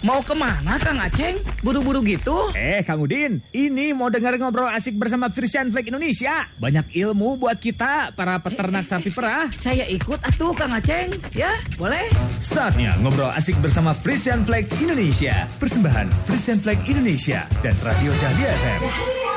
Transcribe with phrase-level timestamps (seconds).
[0.00, 1.44] Mau ke mana Kang Aceng?
[1.60, 2.48] Buru-buru gitu?
[2.56, 6.48] Eh, Kang Udin, ini mau dengar ngobrol asik bersama Frisian Flag Indonesia.
[6.56, 9.52] Banyak ilmu buat kita, para peternak sapi perah.
[9.60, 11.12] Saya ikut atuh Kang Aceng.
[11.36, 12.08] Ya, boleh?
[12.40, 15.44] Saatnya ngobrol asik bersama Frisian Flag Indonesia.
[15.60, 19.29] Persembahan Frisian Flag Indonesia dan Radio Dahlia FM.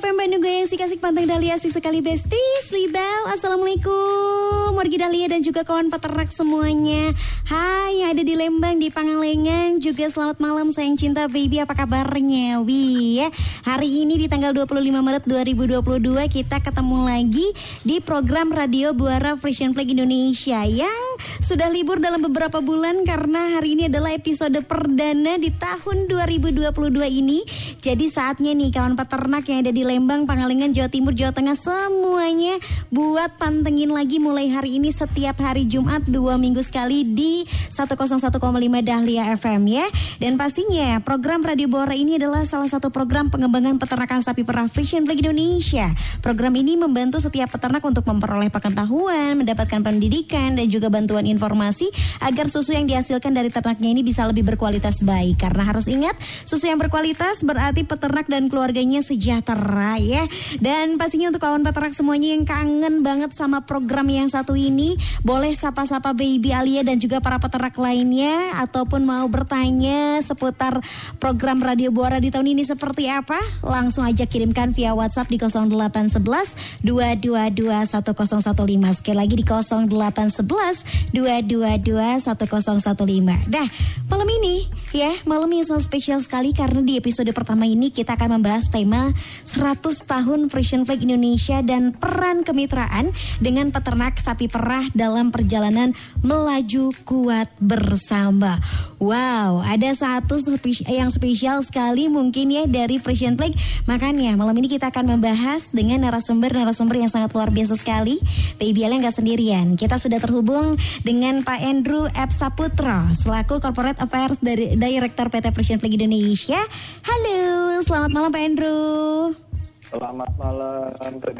[0.00, 5.44] FM Bandung Goyang si kasih pantang Dahlia asik sekali besties Libau Assalamualaikum Wargi Dahlia dan
[5.44, 7.12] juga kawan peternak semuanya.
[7.44, 9.76] Hai yang ada di Lembang di Pangalengan.
[9.76, 11.60] Juga selamat malam sayang cinta baby.
[11.60, 13.20] Apa kabarnya Wi?
[13.20, 13.28] Ya
[13.68, 15.84] Hari ini di tanggal 25 Maret 2022
[16.32, 17.52] kita ketemu lagi
[17.84, 23.76] di program Radio Buara Frisian Flag Indonesia Yang sudah libur dalam beberapa bulan karena hari
[23.76, 26.72] ini adalah episode perdana di tahun 2022
[27.10, 27.44] ini.
[27.84, 32.62] Jadi saatnya nih kawan peternak yang ada di Lembang, Pangalengan, Jawa Timur, Jawa Tengah semuanya
[32.94, 37.42] buat pantengin lagi mulai hari ini setiap hari Jumat dua minggu sekali di
[37.74, 38.38] 101,5
[38.86, 39.90] Dahlia FM ya.
[40.22, 45.10] Dan pastinya program Radio Bora ini adalah salah satu program pengembangan peternakan sapi perah Frisian
[45.10, 45.90] Flag Indonesia.
[46.22, 51.90] Program ini membantu setiap peternak untuk memperoleh pengetahuan, mendapatkan pendidikan dan juga bantuan informasi
[52.22, 55.42] agar susu yang dihasilkan dari ternaknya ini bisa lebih berkualitas baik.
[55.42, 56.14] Karena harus ingat,
[56.46, 60.24] susu yang berkualitas berarti peternak dan keluarganya sejahtera ya.
[60.60, 65.52] Dan pastinya untuk kawan peternak semuanya yang kangen banget sama program yang satu ini, boleh
[65.56, 70.82] sapa-sapa baby Alia dan juga para peternak lainnya ataupun mau bertanya seputar
[71.16, 73.38] program Radio Buara di tahun ini seperti apa?
[73.64, 79.00] Langsung aja kirimkan via WhatsApp di 0811 222 1015.
[79.00, 83.50] Sekali lagi di 0811 222 1015.
[83.50, 83.68] Dah,
[84.08, 88.40] malam ini ya, malam yang sangat spesial sekali karena di episode pertama ini kita akan
[88.40, 89.12] membahas tema
[89.46, 89.59] 100
[90.08, 93.12] tahun Frisian Flag Indonesia dan peran kemitraan
[93.44, 95.92] dengan peternak sapi perah dalam perjalanan
[96.24, 98.56] melaju kuat bersama.
[98.96, 100.40] Wow, ada satu
[100.88, 103.52] yang spesial sekali mungkin ya dari Frisian Flag.
[103.84, 108.16] Makanya malam ini kita akan membahas dengan narasumber-narasumber yang sangat luar biasa sekali.
[108.58, 109.76] Ella nggak sendirian.
[109.76, 112.32] Kita sudah terhubung dengan Pak Andrew F.
[112.32, 116.64] Saputra selaku Corporate Affairs dari Director PT Frisian Flag Indonesia.
[117.04, 119.50] Halo, selamat malam Pak Andrew.
[119.90, 121.34] Selamat malam, Pak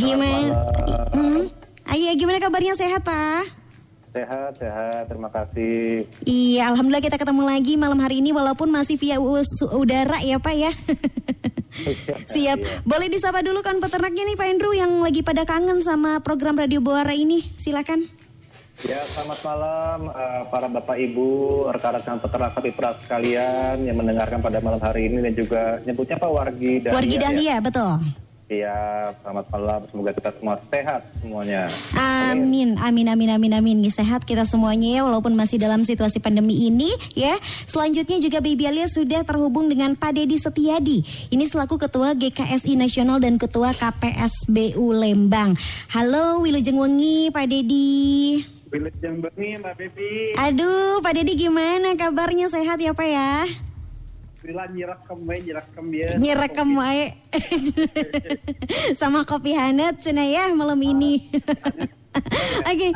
[0.00, 0.64] Gimana?
[1.12, 1.44] Hmm?
[1.92, 3.52] Ayo, gimana kabarnya sehat Pak?
[4.16, 5.12] Sehat, sehat.
[5.12, 6.08] Terima kasih.
[6.24, 10.72] Iya, alhamdulillah kita ketemu lagi malam hari ini walaupun masih via udara ya Pak ya.
[12.32, 12.56] Siap.
[12.56, 12.80] Iya.
[12.88, 16.80] Boleh disapa dulu kan peternaknya nih Pak Andrew yang lagi pada kangen sama program Radio
[16.80, 17.44] Buara ini.
[17.60, 18.08] Silakan.
[18.84, 24.60] Ya, selamat malam eh, para Bapak Ibu, rekan-rekan peternak sapi perah sekalian yang mendengarkan pada
[24.60, 26.96] malam hari ini dan juga nyebutnya Pak Wargi Dahlia.
[27.00, 27.22] Wargi ya.
[27.24, 27.92] Dahlia, betul.
[28.46, 29.80] Iya, selamat malam.
[29.90, 31.66] Semoga kita semua sehat semuanya.
[31.98, 33.78] Amin, amin, amin, amin, amin.
[33.90, 37.40] Sehat kita semuanya ya, walaupun masih dalam situasi pandemi ini ya.
[37.66, 41.02] Selanjutnya juga Baby Alia sudah terhubung dengan Pak Dedi Setiadi.
[41.32, 45.58] Ini selaku Ketua GKSI Nasional dan Ketua KPSBU Lembang.
[45.90, 48.55] Halo Wilujeng Wengi, Pak Dedi.
[48.66, 50.34] Wilujeng Bengi, Mbak Baby.
[50.34, 52.50] Aduh, Pak Dedi gimana kabarnya?
[52.50, 53.46] Sehat ya Pak ya?
[54.42, 56.10] Bila nyirekem, we, nyirekem ya.
[56.18, 57.14] Nyerekam wae.
[58.98, 61.30] Sama kopi hangat cenah ya malam ini.
[62.66, 62.88] Oke,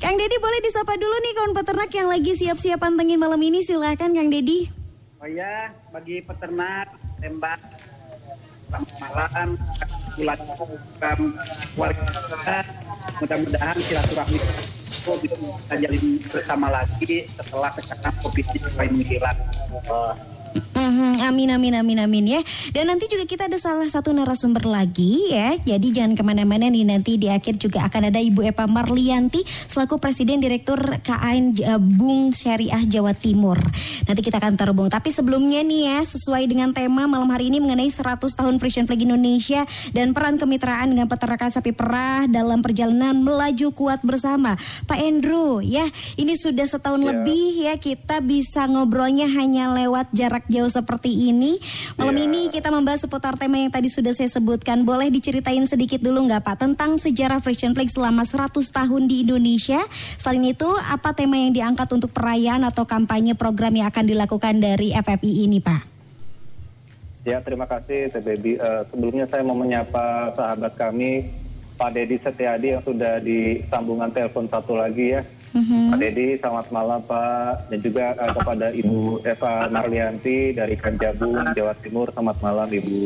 [0.00, 4.12] Kang Dedi boleh disapa dulu nih kawan peternak yang lagi siap-siap pantengin malam ini silahkan
[4.12, 4.72] Kang Dedi.
[5.20, 7.60] Oh ya, bagi peternak tembak
[9.02, 9.58] malam
[10.16, 10.38] bulan
[11.76, 12.08] warga
[13.20, 14.38] mudah-mudahan silaturahmi
[15.00, 19.38] bisa kita jalin bersama lagi setelah kecelakaan covid ini hilang.
[20.80, 22.40] Mhm, Amin amin amin amin ya.
[22.72, 25.52] Dan nanti juga kita ada salah satu narasumber lagi ya.
[25.56, 30.00] Jadi jangan ke mana-mana nih nanti di akhir juga akan ada Ibu Eva Marlianti selaku
[30.00, 33.60] Presiden Direktur KAN J- Bung Syariah Jawa Timur.
[34.08, 34.88] Nanti kita akan terhubung.
[34.88, 39.04] Tapi sebelumnya nih ya sesuai dengan tema malam hari ini mengenai 100 tahun Frisian Flag
[39.04, 39.62] Indonesia
[39.92, 44.56] dan peran kemitraan dengan peternakan sapi perah dalam perjalanan melaju kuat bersama.
[44.88, 45.84] Pak Andrew ya
[46.16, 47.06] ini sudah setahun Ya.
[47.12, 51.58] lebih ya kita bisa ngobrolnya hanya lewat jarak jauh seperti ini.
[51.98, 52.24] Malam Ya.
[52.30, 54.86] ini kita membahas seputar tema yang tadi sudah saya sebutkan.
[54.86, 59.82] Boleh diceritain sedikit dulu nggak Pak tentang sejarah Frisian Flag selama 100 tahun di Indonesia?
[60.16, 64.94] Selain itu, apa tema yang diangkat untuk perayaan atau kampanye program yang akan dilakukan dari
[64.94, 65.82] FFI ini Pak?
[67.20, 68.56] Ya, terima kasih Teh Baby.
[68.56, 71.28] Eh, sebelumnya saya mau menyapa sahabat kami
[71.76, 75.24] Pak Dedi Setiadi yang sudah di sambungan telepon satu lagi ya.
[75.50, 77.74] Pak Dedi, selamat malam Pak.
[77.74, 82.06] Dan juga eh, kepada Ibu Eva Marlianti dari Kanjabung, Jawa Timur.
[82.14, 83.02] Selamat malam Ibu.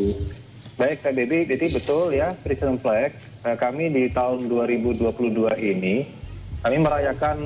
[0.75, 3.14] Baik Teh Baby, jadi betul ya Prison Flag.
[3.44, 6.05] eh, kami di tahun 2022 ini
[6.64, 7.38] kami merayakan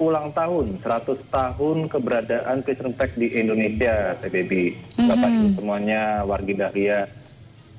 [0.00, 4.74] ulang tahun 100 tahun keberadaan Christian Flag di Indonesia, TBB.
[4.96, 7.06] Bapak Ibu semuanya, wargi Dahlia.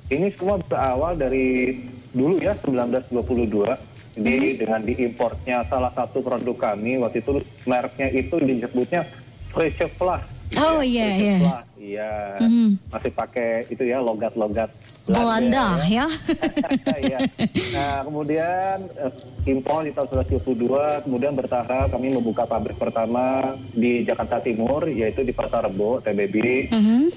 [0.08, 1.76] Ini semua berawal dari
[2.14, 3.91] dulu ya 1922.
[4.12, 9.08] Jadi dengan diimportnya salah satu produk kami waktu itu mereknya itu disebutnya
[9.52, 10.20] Fresh Flah.
[10.52, 11.36] Oh, iya, iya.
[11.40, 12.12] Flah, Iya.
[12.92, 14.68] Masih pakai itu ya logat-logat
[15.02, 16.06] Belanda ya.
[17.02, 17.18] Iya.
[17.74, 19.12] Nah, kemudian eh,
[19.50, 25.34] impor di tahun 1922, kemudian bertahap kami membuka pabrik pertama di Jakarta Timur, yaitu di
[25.34, 26.70] Pasar Rebo, TBB,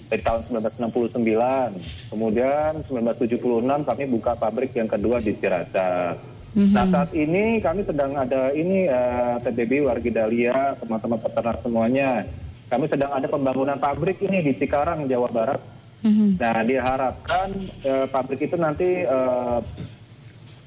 [0.09, 2.09] dari tahun 1969.
[2.09, 6.34] Kemudian 1976 kami buka pabrik yang kedua di Ciracas.
[6.55, 12.23] Nah, saat ini kami sedang ada ini eh, TBB Wargi Dahlia, teman-teman peternak semuanya.
[12.71, 15.61] Kami sedang ada pembangunan pabrik ini di Cikarang, Jawa Barat.
[16.39, 17.51] Nah, diharapkan
[17.83, 19.59] eh, pabrik itu nanti eh,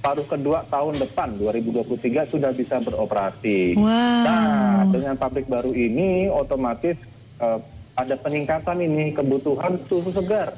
[0.04, 3.80] paruh kedua tahun depan 2023 sudah bisa beroperasi.
[3.80, 3.88] Wow.
[4.28, 7.00] Nah, dengan pabrik baru ini otomatis
[7.40, 7.58] eh,
[7.98, 10.54] ada peningkatan ini kebutuhan susu segar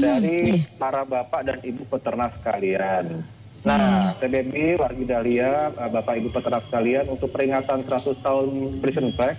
[0.00, 3.26] dari para bapak dan ibu peternak sekalian.
[3.66, 9.34] Nah, TBB Wargi Dahlia, eh, Bapak Ibu peternak sekalian untuk peringatan 100 tahun Prison Flag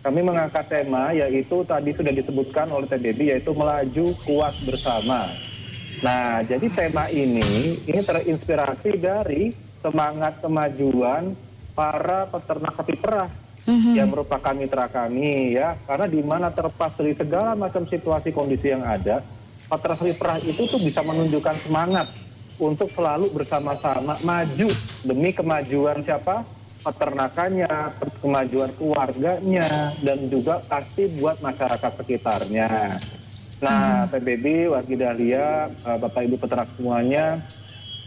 [0.00, 5.28] kami mengangkat tema yaitu tadi sudah disebutkan oleh TBB yaitu melaju kuat bersama.
[6.00, 9.52] Nah, jadi tema ini ini terinspirasi dari
[9.84, 11.36] semangat kemajuan
[11.76, 13.28] para peternak sapi perah
[13.68, 15.76] yang merupakan mitra kami ya.
[15.84, 19.20] Karena di mana terlepas dari segala macam situasi kondisi yang ada,
[19.68, 22.08] peternak sapi perah itu tuh bisa menunjukkan semangat
[22.60, 24.68] untuk selalu bersama-sama maju
[25.02, 26.44] demi kemajuan siapa?
[26.80, 27.92] peternakannya,
[28.24, 32.96] kemajuan keluarganya, dan juga pasti buat masyarakat sekitarnya.
[33.60, 37.44] Nah, PBB, Wargi Dahlia, eh, Bapak Ibu peternak semuanya,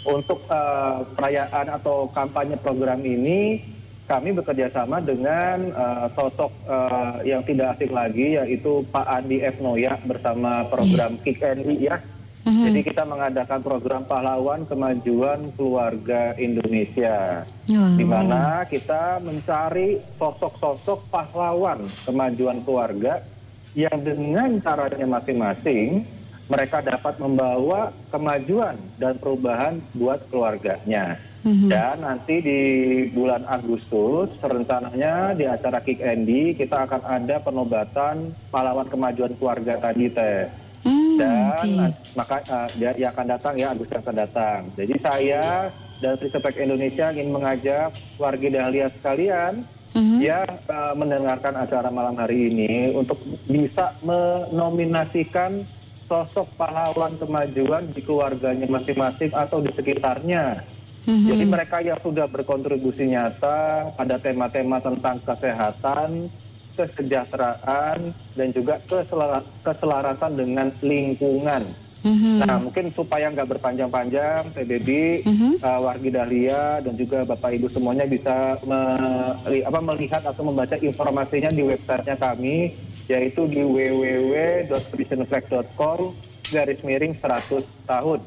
[0.09, 3.61] untuk eh, perayaan atau kampanye program ini,
[4.03, 9.61] kami bekerja sama dengan eh, sosok eh, yang tidak asing lagi, yaitu Pak Andi F.
[9.61, 12.01] Noya bersama program Kick NI ya.
[12.43, 17.95] Jadi kita mengadakan program pahlawan kemajuan keluarga Indonesia Wow.
[17.95, 23.23] di mana kita mencari sosok-sosok pahlawan kemajuan keluarga
[23.71, 26.03] yang dengan caranya masing-masing
[26.51, 31.15] mereka dapat membawa kemajuan dan perubahan buat keluarganya.
[31.43, 32.61] Dan nanti di
[33.11, 40.07] bulan Agustus rencananya di acara Kick Andy kita akan ada penobatan pahlawan kemajuan keluarga tadi
[40.07, 40.47] teh.
[41.17, 41.69] Dan oke.
[41.77, 44.59] nah, maka uh, dia, dia akan datang ya Agustus akan datang.
[44.75, 45.69] Jadi saya
[46.01, 49.63] dan Trisepek Indonesia ingin mengajak warga Dahlia sekalian
[50.17, 55.61] ya uh, mendengarkan acara malam hari ini untuk bisa menominasikan
[56.09, 60.65] sosok pahlawan kemajuan di keluarganya masing-masing atau di sekitarnya.
[61.03, 66.31] Jadi mereka yang sudah berkontribusi nyata pada tema-tema tentang kesehatan,
[66.73, 67.99] kesejahteraan,
[68.33, 71.63] dan juga keselara- keselarasan dengan lingkungan.
[72.43, 75.23] Nah, mungkin supaya nggak berpanjang-panjang, PBB,
[75.63, 81.47] uh, Wargi Dahlia, dan juga Bapak Ibu semuanya bisa me- apa, melihat atau membaca informasinya
[81.47, 82.75] di websitenya kami,
[83.07, 86.11] yaitu di www.visionflag.com
[86.51, 88.19] garis miring 100 tahun.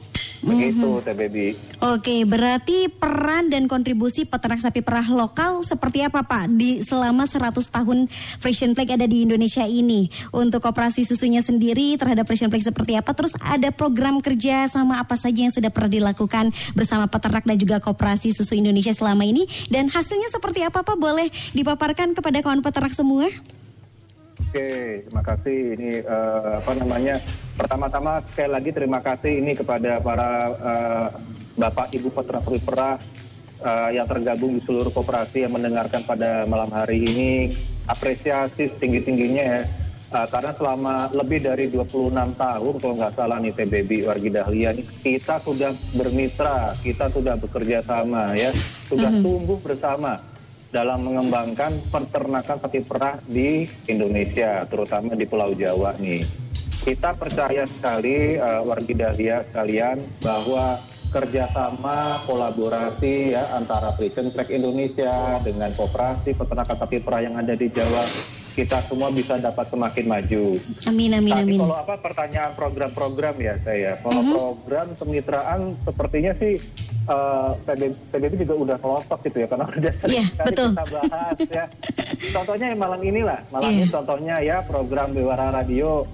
[0.46, 1.36] Begitu, TBB.
[1.82, 7.58] Oke, berarti peran dan kontribusi peternak sapi perah lokal seperti apa Pak di selama 100
[7.66, 8.06] tahun
[8.38, 10.06] Frisian Flag ada di Indonesia ini?
[10.30, 13.10] Untuk operasi susunya sendiri terhadap Frisian Flag seperti apa?
[13.10, 17.82] Terus ada program kerja sama apa saja yang sudah pernah dilakukan bersama peternak dan juga
[17.82, 19.50] koperasi susu Indonesia selama ini?
[19.66, 20.94] Dan hasilnya seperti apa Pak?
[20.94, 21.26] Boleh
[21.58, 23.26] dipaparkan kepada kawan peternak semua?
[24.46, 25.58] Oke, terima kasih.
[25.74, 27.18] Ini eh, apa namanya?
[27.58, 31.08] Pertama-tama sekali lagi terima kasih ini kepada para eh,
[31.58, 32.94] Bapak Ibu peternak sapi perah
[33.58, 37.30] eh, yang tergabung di seluruh koperasi yang mendengarkan pada malam hari ini.
[37.90, 39.62] Apresiasi setinggi-tingginya ya.
[40.06, 44.70] Eh, karena selama lebih dari 26 tahun kalau nggak salah nih TBB Wargi Dahlia
[45.02, 48.54] kita sudah bermitra, kita sudah bekerja sama ya,
[48.86, 50.22] sudah tumbuh bersama
[50.76, 56.20] dalam mengembangkan peternakan sapi perah di Indonesia, terutama di Pulau Jawa nih.
[56.84, 60.76] Kita percaya sekali uh, wargi Dahlia sekalian bahwa
[61.16, 67.72] kerjasama kolaborasi ya antara Prison Track Indonesia dengan koperasi peternakan sapi perah yang ada di
[67.72, 68.04] Jawa,
[68.52, 70.44] kita semua bisa dapat semakin maju.
[70.92, 71.58] Amin amin Tadi amin.
[71.64, 73.96] kalau apa pertanyaan program-program ya saya.
[74.04, 76.60] Kalau program kemitraan sepertinya sih
[77.06, 80.68] eh, PBB, PBB juga udah kelompok gitu ya karena udah sering Iya, sekali betul.
[80.68, 81.64] kita bahas ya.
[82.36, 83.76] Contohnya yang malam inilah, malam Iya.
[83.78, 86.04] ini contohnya ya program Bewara Radio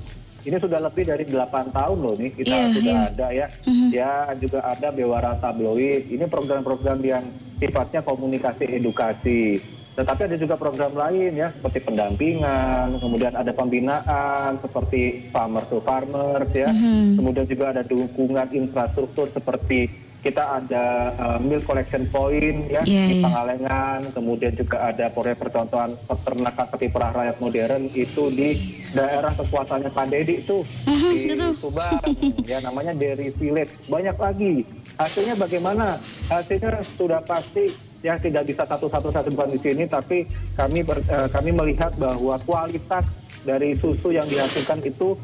[0.43, 3.07] ini sudah lebih dari 8 tahun loh nih kita Iya, sudah iya.
[3.09, 3.47] ada ya.
[3.89, 6.11] Ya juga ada Bewara Tabloid.
[6.11, 7.23] Ini program-program yang
[7.57, 9.63] sifatnya komunikasi edukasi.
[9.93, 16.49] Tetapi ada juga program lain ya seperti pendampingan, kemudian ada pembinaan seperti farmer to farmers
[16.51, 16.73] ya.
[17.15, 20.85] Kemudian juga ada dukungan infrastruktur seperti kita ada
[21.19, 23.25] uh, milk collection point ya Iya, di iya.
[23.27, 27.83] Pangalengan, kemudian juga ada proyek percontohan peternakan sapi perah rakyat modern.
[27.91, 28.55] Itu di
[28.95, 30.63] daerah kekuasaannya Pak Dedi itu.
[30.87, 31.99] Di Subang.
[32.47, 33.75] Ya namanya Dairy Village.
[33.91, 34.63] Banyak lagi.
[34.95, 35.99] Hasilnya bagaimana?
[36.31, 41.29] Hasilnya sudah pasti ya tidak bisa satu-satu satu bukan di sini tapi kami ber- eh,
[41.31, 43.07] kami melihat bahwa kualitas
[43.43, 45.19] dari susu yang dihasilkan itu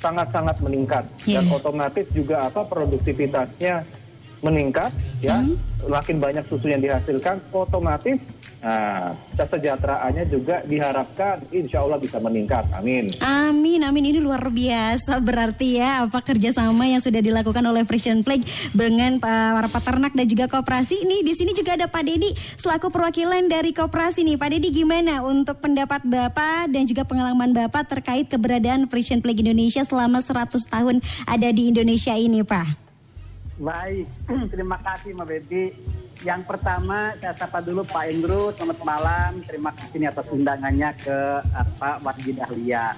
[0.00, 1.04] sangat-sangat meningkat.
[1.22, 1.54] Dan Iya.
[1.54, 3.84] otomatis juga apa produktivitasnya
[4.40, 5.44] meningkat ya
[5.88, 8.20] makin banyak susu yang dihasilkan otomatis
[8.60, 13.08] nah kesejahteraannya juga diharapkan insya Allah bisa meningkat amin
[13.70, 14.10] Amin, amin.
[14.10, 18.42] Ini luar biasa berarti ya apa kerjasama yang sudah dilakukan oleh Frisian Flag
[18.74, 21.06] dengan para peternak dan juga koperasi.
[21.06, 24.36] Ini di sini juga ada Pak Dedi selaku perwakilan dari koperasi nih.
[24.40, 29.86] Pak Dedi gimana untuk pendapat Bapak dan juga pengalaman Bapak terkait keberadaan Frisian Flag Indonesia
[29.86, 30.98] selama 100 tahun
[31.30, 32.89] ada di Indonesia ini, Pak?
[33.60, 34.08] Baik,
[34.56, 35.64] terima kasih Mbak Betty.
[36.24, 39.44] Yang pertama saya sapa dulu Pak Indro, selamat malam.
[39.44, 41.16] Terima kasih nih atas undangannya ke
[41.52, 42.96] apa Wargi Dahlia.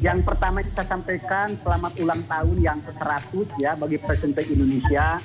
[0.00, 5.20] Yang pertama kita sampaikan selamat ulang tahun yang ke-100 ya bagi Presiden Indonesia.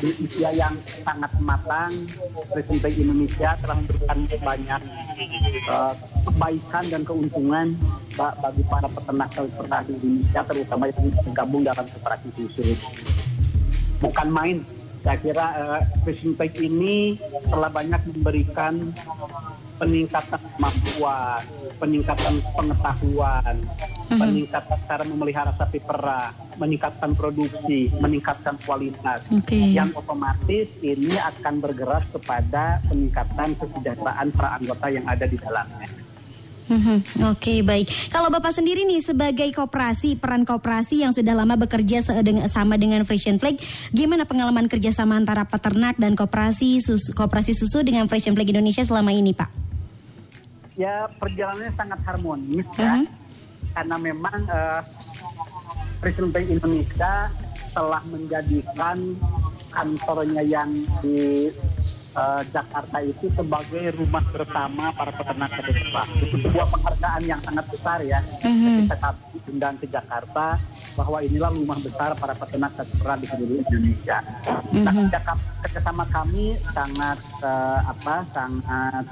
[0.00, 0.74] Di usia yang
[1.04, 1.92] sangat matang,
[2.56, 4.80] Presiden Indonesia telah memberikan banyak
[5.60, 7.76] eh, kebaikan dan keuntungan
[8.16, 12.64] ba- bagi para peternak perah di Indonesia, terutama yang tergabung dalam koperasi susu
[14.04, 14.58] bukan main.
[15.04, 18.88] Saya kira uh, Tech ini telah banyak memberikan
[19.76, 21.44] peningkatan kemampuan,
[21.76, 23.56] peningkatan pengetahuan,
[24.08, 29.28] peningkatan cara memelihara sapi perah, meningkatkan produksi, meningkatkan kualitas.
[29.28, 29.76] Oke.
[29.76, 36.03] Yang otomatis ini akan bergerak kepada peningkatan kesejahteraan para anggota yang ada di dalamnya.
[36.64, 37.92] Mhm, Oke baik.
[38.08, 43.04] Kalau Bapak sendiri nih sebagai koperasi, peran koperasi yang sudah lama bekerja dengan- sama dengan
[43.04, 43.60] Frisian Flag,
[43.92, 49.12] gimana pengalaman kerjasama antara peternak dan koperasi susu, koperasi susu dengan Frisian Flag Indonesia selama
[49.12, 49.50] ini, Pak?
[50.74, 53.06] ya perjalanannya sangat harmonis ya Mhm.
[53.70, 54.80] karena memang eh,
[56.02, 57.30] Presiden Bank Indonesia
[57.70, 58.98] telah menjadikan
[59.70, 61.46] kantornya yang di
[62.14, 66.06] eh, Jakarta itu sebagai rumah bersama para peternak ke depan.
[66.20, 68.20] Itu sebuah penghargaan yang sangat besar ya.
[68.40, 68.86] Mhm.
[68.86, 70.46] Ketika kami diundang ke Jakarta
[70.94, 74.18] bahwa inilah rumah besar para peternak ke depan di seluruh Indonesia.
[74.72, 75.22] Nah, kerja-
[75.60, 79.04] kerjasama kami sangat eh, apa sangat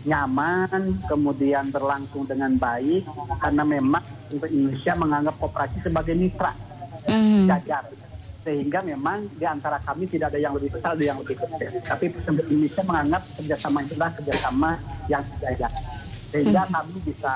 [0.00, 3.04] nyaman, kemudian berlangsung dengan baik
[3.36, 6.56] karena memang untuk Indonesia menganggap koperasi sebagai mitra
[7.04, 7.46] Mhm.
[7.46, 7.84] jajar.
[8.40, 11.70] Sehingga memang di antara kami tidak ada yang lebih besar, ada yang lebih kecil.
[11.84, 14.70] Tapi Indonesia menganggap kerjasama itulah kerjasama
[15.12, 15.70] yang sejajar.
[16.32, 17.34] Sehingga kami bisa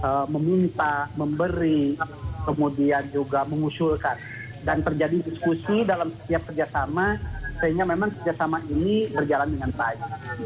[0.00, 1.98] eh, meminta, memberi,
[2.46, 4.14] kemudian juga mengusulkan.
[4.62, 7.18] Dan terjadi diskusi dalam setiap kerjasama
[7.56, 10.00] sehingga memang kerjasama ini berjalan dengan baik.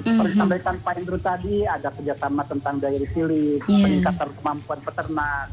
[0.06, 3.82] Seperti disampaikan Pak Indro tadi, ada kerjasama tentang dairy village, Iya.
[3.82, 5.46] peningkatan kemampuan peternak,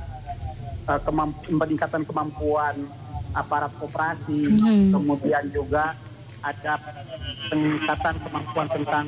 [0.86, 2.76] eh, kemamp- peningkatan kemampuan
[3.38, 4.90] aparat koperasi, Mhm.
[4.92, 5.94] kemudian juga
[6.42, 6.74] ada
[7.50, 9.06] peningkatan kemampuan tentang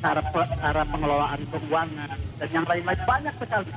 [0.00, 0.20] cara
[0.58, 3.70] cara pengelolaan keuangan dan yang lain-lain banyak sekali.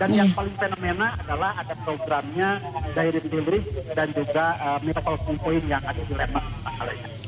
[0.00, 2.60] Dan yang paling fenomena adalah ada programnya
[2.92, 6.46] dari Village dan juga uh, Miracle Point yang ada di Lembang.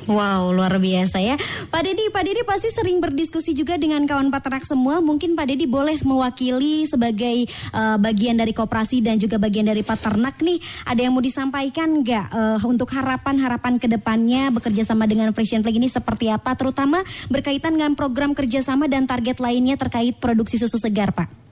[0.04, 1.40] Wow, luar biasa ya.
[1.72, 5.00] Pak Dedi, Pak Dedi pasti sering berdiskusi juga dengan kawan peternak semua.
[5.00, 10.36] Mungkin Pak Dedi boleh mewakili sebagai eh, bagian dari koperasi dan juga bagian dari peternak
[10.44, 10.60] nih.
[10.84, 15.80] Ada yang mau disampaikan nggak eh, untuk harapan-harapan ke depannya bekerja sama dengan Frisian Flag
[15.80, 16.52] ini seperti apa?
[16.52, 17.00] Terutama
[17.32, 21.43] berkaitan dengan program kerjasama dan target lainnya terkait produksi susu segar, Pak.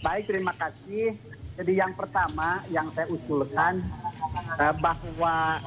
[0.00, 1.12] Baik terima kasih.
[1.60, 3.84] Jadi yang pertama yang saya usulkan
[4.56, 5.60] eh, bahwa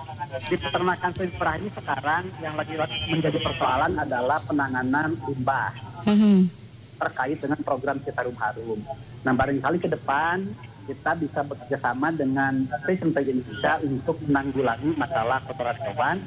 [0.50, 2.74] di peternakan sapi perah ini sekarang yang lagi
[3.06, 5.70] menjadi persoalan adalah penanganan limbah
[6.04, 6.50] Mhm.
[6.98, 8.80] terkait dengan program Citarum Harum.
[9.22, 10.50] Nah barangkali ke depan
[10.84, 16.18] kita bisa bekerja sama dengan Presiden Indonesia untuk menanggulangi masalah kotoran hewan,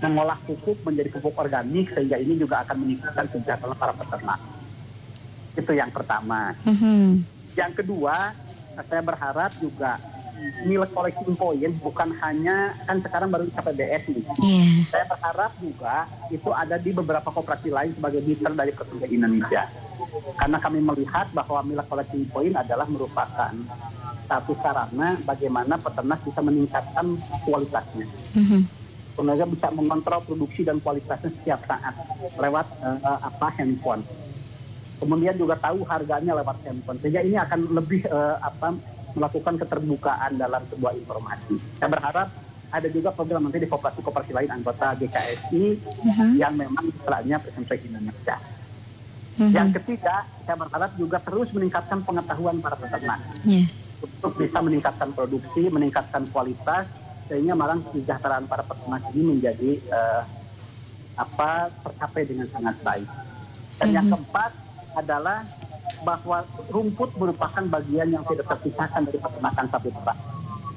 [0.00, 4.40] mengolah pupuk menjadi pupuk organik sehingga ini juga akan meningkatkan kesejahteraan para peternak.
[5.54, 6.56] Itu yang pertama.
[6.64, 7.38] Mhm.
[7.60, 8.32] Yang kedua,
[8.88, 10.00] saya berharap juga
[10.64, 14.24] milk collecting point bukan hanya kan sekarang baru di KPBS nih.
[14.40, 14.64] Iya.
[14.88, 19.68] Saya berharap juga itu ada di beberapa koperasi lain sebagai mitra dari Ketua Indonesia.
[20.40, 23.52] Karena kami melihat bahwa milk collecting point adalah merupakan
[24.24, 27.06] satu sarana bagaimana peternak bisa meningkatkan
[27.44, 28.06] kualitasnya.
[28.40, 28.60] Mhm.
[29.20, 31.92] Mereka bisa mengontrol produksi dan kualitasnya setiap saat
[32.40, 34.00] lewat eh, apa handphone.
[35.00, 37.00] Kemudian juga tahu harganya lewat handphone.
[37.00, 38.76] Sehingga ini akan lebih eh, apa
[39.16, 41.56] melakukan keterbukaan dalam sebuah informasi.
[41.80, 42.28] Saya berharap
[42.70, 45.64] ada juga program nanti di koperasi-koperasi lain anggota GKSI
[46.38, 48.38] yang memang istilahnya Presentasi Indonesia.
[49.40, 49.50] Mhm.
[49.50, 53.66] Yang ketiga, saya berharap juga terus meningkatkan pengetahuan para peternak Ya.
[54.04, 56.86] untuk bisa meningkatkan produksi, meningkatkan kualitas,
[57.26, 60.22] sehingga malah kesejahteraan para peternak ini menjadi eh,
[61.16, 63.08] apa tercapai dengan sangat baik.
[63.80, 64.52] Dan yang keempat
[64.96, 65.46] adalah
[66.00, 70.18] bahwa rumput merupakan bagian yang tidak terpisahkan dari peternakan sapi perah.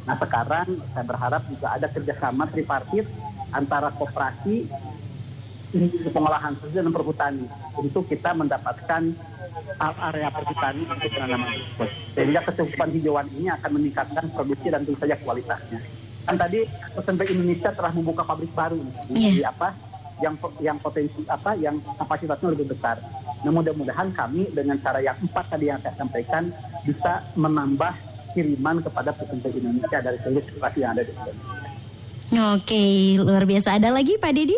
[0.04, 3.08] Nah sekarang saya berharap juga ada kerjasama tripartit
[3.56, 4.68] antara koperasi
[6.14, 7.46] pengolahan susu dan perhutani
[7.80, 9.02] untuk kita mendapatkan
[9.82, 11.90] area perhutani untuk penanaman rumput.
[12.14, 15.80] Sehingga kecukupan hijauan ini akan meningkatkan produksi dan tentu saja kualitasnya.
[16.24, 16.64] Kan tadi
[16.96, 18.80] SMP Indonesia telah membuka pabrik baru
[19.10, 19.76] di, di apa
[20.22, 22.96] yang yang potensi apa yang kapasitasnya lebih besar.
[23.44, 26.50] Nah mudah-mudahan kami dengan cara yang empat tadi yang saya sampaikan
[26.88, 27.92] bisa menambah
[28.34, 31.72] kiriman kepada SMP Indonesia dari seluruh situasi yang ada di Indonesia.
[32.58, 32.84] Oke,
[33.22, 33.78] luar biasa.
[33.78, 34.58] Ada lagi Pak Dedi?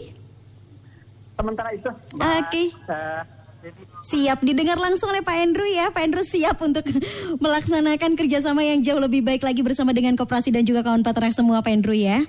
[1.35, 2.71] Sementara itu, Oke.
[2.71, 3.21] eh,
[3.59, 5.89] jadi Siap didengar langsung oleh Pak Andrew ya.
[5.89, 6.85] Pak Andrew siap untuk
[7.43, 11.65] melaksanakan kerjasama yang jauh lebih baik lagi bersama dengan koperasi dan juga kawan peternak semua
[11.65, 12.21] Pak Andrew ya.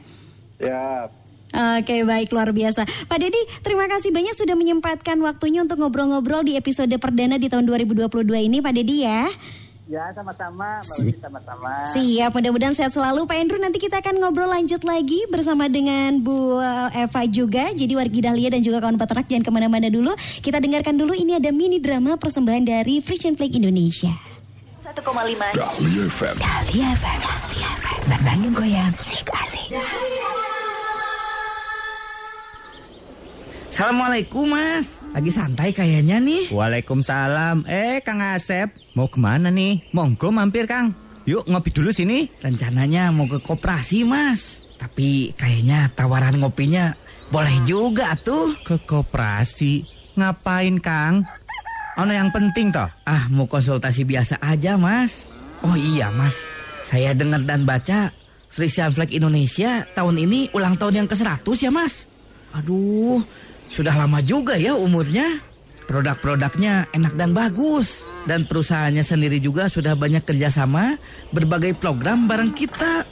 [0.57, 1.13] Ya,
[1.57, 2.85] Oke baik luar biasa.
[2.85, 7.65] Pak Dedi terima kasih banyak sudah menyempatkan waktunya untuk ngobrol-ngobrol di episode perdana di tahun
[7.65, 8.13] 2022
[8.45, 9.25] ini Pak Dedi ya.
[9.87, 11.71] Ya sama-sama, Mbak sama-sama.
[11.95, 13.23] Siap mudah-mudahan sehat selalu.
[13.23, 16.59] Pak Andrew nanti kita akan ngobrol lanjut lagi bersama dengan Bu
[16.91, 17.71] Eva juga.
[17.71, 20.11] Jadi wargi Dahlia dan juga kawan peternak jangan ke mana-mana dulu.
[20.43, 24.11] Kita dengarkan dulu ini ada mini drama persembahan dari Frisian Flag Indonesia.
[24.83, 26.35] 1,5 Dahlia FM.
[26.35, 28.91] Dahlia FM Dahlia FM Bandung goyang.
[28.91, 29.71] Asik asik
[33.77, 37.69] Assalamualaikum mas Lagi santai kayaknya nih Waalaikumsalam.
[37.69, 39.85] Eh, Kang Asep, mau ke mana nih?
[39.93, 40.97] Monggo mampir, Kang.
[41.29, 42.25] Yuk ngopi dulu sini.
[42.41, 46.97] Rencananya mau ke koperasi mas Tapi kayaknya tawaran ngopinya
[47.29, 49.85] boleh juga tuh Ke koperasi.
[50.17, 51.29] Ngapain, Kang?
[52.01, 52.89] Ono yang penting toh?
[53.05, 55.29] Ah mau konsultasi biasa aja mas
[55.61, 56.41] Oh iya mas
[56.81, 58.09] Saya dengar dan baca
[58.49, 62.09] Frisian Flag Indonesia tahun ini ulang tahun yang ke-100 ya mas
[62.57, 63.21] Aduh
[63.71, 65.41] sudah lama juga ya umurnya.
[65.87, 68.03] Produk-produknya enak dan bagus.
[68.27, 70.99] Dan perusahaannya sendiri juga sudah banyak kerjasama
[71.31, 73.07] Berbagai program bareng kita.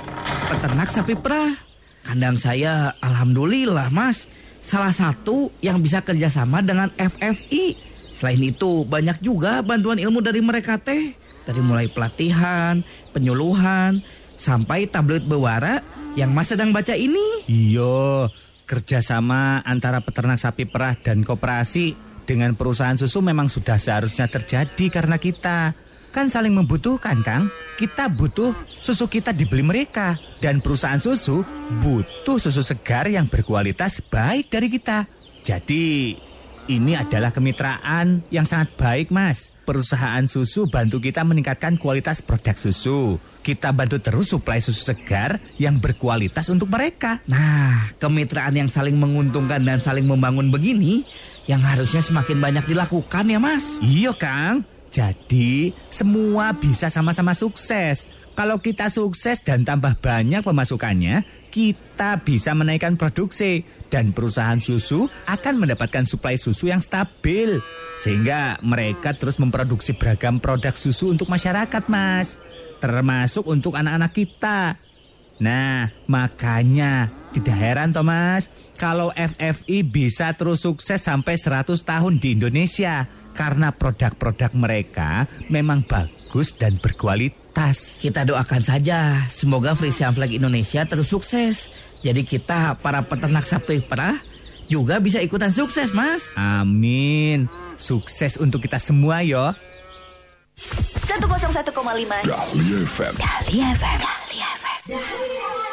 [0.51, 1.55] Peternak sapi perah.
[2.03, 4.27] Kandang saya Alhamdulillah mas.
[4.59, 10.79] Salah satu yang bisa kerjasama dengan FFI Selain itu banyak juga bantuan ilmu dari mereka
[10.79, 11.13] teh.
[11.45, 12.81] Dari mulai pelatihan,
[13.13, 14.01] penyuluhan
[14.45, 15.81] Sampai tablet bewara
[16.19, 17.49] yang mas sedang baca ini.
[17.49, 18.29] Iya,
[18.65, 25.21] kerjasama antara peternak sapi perah dan koperasi dengan perusahaan susu memang sudah seharusnya terjadi karena
[25.21, 25.77] kita
[26.15, 27.51] kan saling membutuhkan, Kang.
[27.75, 31.43] Kita butuh susu kita dibeli mereka dan perusahaan susu
[31.83, 35.11] butuh susu segar yang berkualitas baik dari kita.
[35.43, 36.15] Jadi
[36.71, 39.51] ini adalah kemitraan yang sangat baik, Mas.
[39.67, 43.19] Perusahaan susu bantu kita meningkatkan kualitas produk susu.
[43.45, 47.21] Kita bantu terus suplai susu segar yang berkualitas untuk mereka.
[47.29, 51.05] Nah kemitraan yang saling menguntungkan dan saling membangun begini
[51.45, 54.65] Yang harusnya semakin banyak dilakukan ya mas Iya, Kang.
[54.95, 58.07] Jadi, semua bisa sama-sama sukses.
[58.35, 61.23] Kalau kita sukses dan tambah banyak pemasukannya,
[61.55, 67.63] kita bisa menaikkan produksi dan perusahaan susu akan mendapatkan suplai susu yang stabil.
[67.99, 72.39] Sehingga mereka terus memproduksi beragam produk susu untuk masyarakat, Mas.
[72.85, 74.77] Termasuk untuk anak-anak kita.
[75.41, 83.09] Nah, makanya tidak heran Thomas kalau FFI bisa terus sukses sampai 100 tahun di Indonesia
[83.33, 87.97] karena produk-produk mereka memang bagus dan berkualitas.
[87.99, 91.73] Kita doakan saja semoga Frisian Flag Indonesia terus sukses
[92.05, 94.21] Jadi kita para peternak sapi perah
[94.69, 97.49] juga bisa ikutan sukses mas Amin.
[97.81, 99.57] Sukses untuk kita semua yo.
[100.57, 103.15] 101,5 Dahlia FM.
[103.19, 103.99] Dahlia FM.
[103.99, 105.64] Dahlia FM.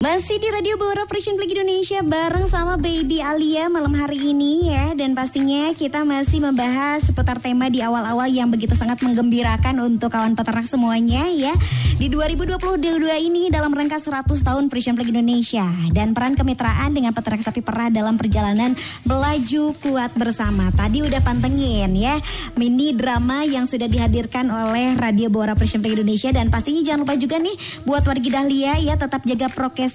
[0.00, 4.96] Masih di Radio Bora Fresh Flag Indonesia bareng sama Baby Alia malam hari ini ya.
[4.96, 10.32] Dan pastinya kita masih membahas seputar tema di awal-awal yang begitu sangat menggembirakan untuk kawan
[10.32, 11.52] peternak semuanya ya.
[12.00, 12.80] Di 2022
[13.28, 15.68] ini dalam rangka 100 tahun Fresh Flag Indonesia.
[15.92, 18.72] Dan peran kemitraan dengan peternak sapi perah dalam perjalanan
[19.04, 20.72] melaju kuat bersama.
[20.72, 22.16] Tadi udah pantengin ya
[22.56, 26.32] mini drama yang sudah dihadirkan oleh Radio Bora Fresh Flag Indonesia.
[26.32, 29.89] Dan pastinya jangan lupa juga nih buat warga Dahlia ya tetap jaga prokes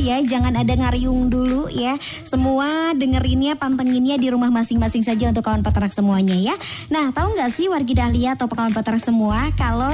[0.00, 0.18] ya.
[0.24, 2.00] Jangan ada ngariung dulu ya.
[2.26, 6.56] Semua dengerinnya pantenginnya di rumah masing-masing saja untuk kawan peternak semuanya ya.
[6.90, 9.92] Nah tahu nggak sih wargi dahlia atau kawan peternak semua kalau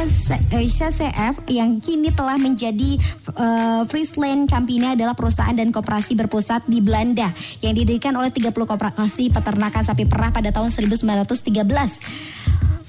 [0.92, 3.00] CF yang kini telah menjadi
[3.34, 7.26] uh, Friesland Campina adalah perusahaan dan koperasi berpusat di Belanda
[7.64, 12.41] yang didirikan oleh 30 koperasi peternakan sapi perah pada tahun 1913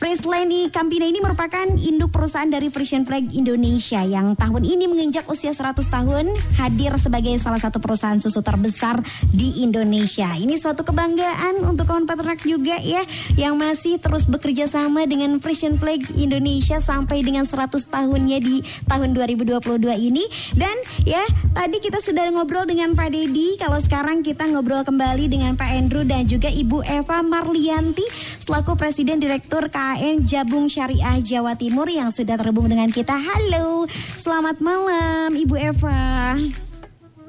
[0.03, 5.55] Friesland Campina ini merupakan induk perusahaan dari Frisian Flag Indonesia yang tahun ini menginjak usia
[5.55, 6.27] 100 tahun
[6.59, 8.99] hadir sebagai salah satu perusahaan susu terbesar
[9.31, 10.27] di Indonesia.
[10.35, 13.07] Ini suatu kebanggaan untuk kawan peternak juga ya
[13.39, 18.59] yang masih terus bekerja sama dengan Frisian Flag Indonesia sampai dengan 100 tahunnya di
[18.91, 19.63] tahun 2022
[20.03, 20.27] ini
[20.59, 20.75] dan
[21.07, 21.23] ya
[21.55, 26.03] tadi kita sudah ngobrol dengan Pak Dedi kalau sekarang kita ngobrol kembali dengan Pak Andrew
[26.03, 28.03] dan juga Ibu Eva Marlianti
[28.43, 33.13] selaku Presiden Direktur KA KKN Jabung Syariah Jawa Timur yang sudah terhubung dengan kita.
[33.13, 33.85] Halo,
[34.17, 36.33] selamat malam Ibu Eva.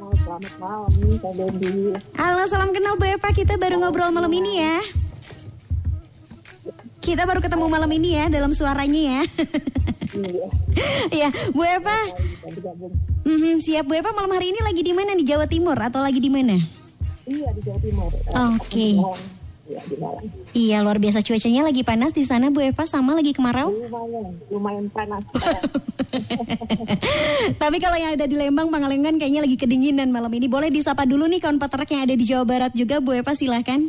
[0.01, 0.89] Selamat malam,
[1.21, 1.93] Kak Dendi.
[2.17, 3.29] Halo, salam kenal Bu Eva.
[3.37, 4.81] Kita baru ngobrol malam ini ya.
[7.05, 9.23] Kita baru ketemu malam ini ya dalam suaranya ya.
[10.17, 10.49] Iya.
[11.13, 12.17] Iya, Bu Eva.
[13.29, 16.17] Mm-hmm, siap Bu Eva malam hari ini lagi di mana di Jawa Timur atau lagi
[16.17, 16.57] di mana?
[17.29, 18.09] Iya di Jawa Timur.
[18.09, 18.57] Oke.
[18.57, 19.44] Okay.
[19.65, 20.29] Ya, di Malang.
[20.53, 23.73] Iya luar biasa cuacanya lagi panas di sana Bu Eva sama lagi kemarau.
[23.73, 25.25] Lumayan, lumayan panas.
[27.63, 30.53] Tapi kalau yang ada di Lembang, Pangalengan kayaknya lagi kedinginan malam ini.
[30.53, 33.81] Boleh disapa dulu nih kawan peternak yang ada di Jawa Barat juga Bu Eva silahkan.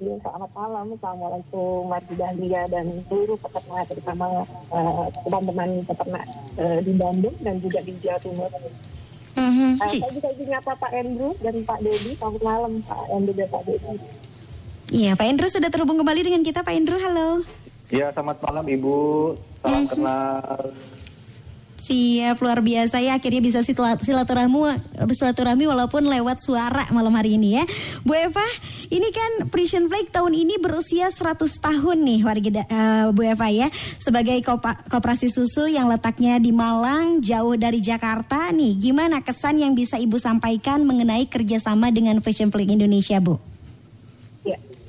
[0.00, 6.26] Ya, selamat malam, Assalamualaikum Dahlia dan seluruh peternak terutama uh, teman-teman peternak
[6.58, 8.50] uh, di Bandung dan juga di Jawa Timur.
[9.34, 9.72] Uh-huh.
[9.78, 12.16] Uh, saya juga ingin nyapa Pak Andrew dan Pak Dedi.
[12.16, 14.23] Selamat malam Pak Andrew dan Pak Dedi.
[14.92, 16.60] Iya, Pak Indro sudah terhubung kembali dengan kita.
[16.60, 17.40] Pak Indro, halo.
[17.88, 18.96] Iya, selamat malam Ibu.
[19.64, 19.90] Salam hmm.
[19.92, 20.58] kenal.
[21.84, 23.20] Siap, luar biasa ya.
[23.20, 24.80] Akhirnya bisa silaturahmi,
[25.12, 27.64] silaturahmi walaupun lewat suara malam hari ini ya.
[28.00, 28.44] Bu Eva,
[28.88, 33.68] ini kan Prison Flag tahun ini berusia 100 tahun nih warga uh, Bu Eva ya.
[34.00, 34.40] Sebagai
[34.88, 38.80] koperasi susu yang letaknya di Malang, jauh dari Jakarta nih.
[38.80, 43.53] Gimana kesan yang bisa Ibu sampaikan mengenai kerjasama dengan Prison Flag Indonesia, Bu?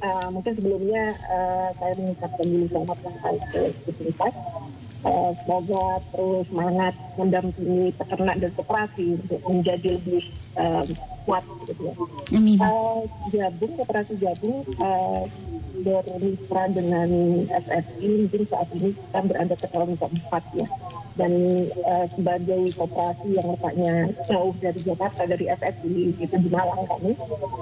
[0.05, 3.61] Uh, mungkin sebelumnya uh, saya mengucapkan dulu selamat ulang tahun ke.
[5.05, 10.23] Uh, semoga terus semangat mendampingi peternak dan koperasi untuk menjadi lebih
[10.57, 10.81] uh,
[11.29, 11.93] kuat gitu ya.
[12.33, 12.57] Amin.
[12.57, 15.29] Uh, jabung koperasi jabung uh,
[15.85, 17.09] bermitra dengan
[17.53, 20.65] SSI mungkin saat ini kita berada ke tahun keempat ya
[21.15, 21.31] dan
[21.87, 27.15] uh, sebagai koperasi yang letaknya jauh dari Jakarta dari SSI itu di Malang kami.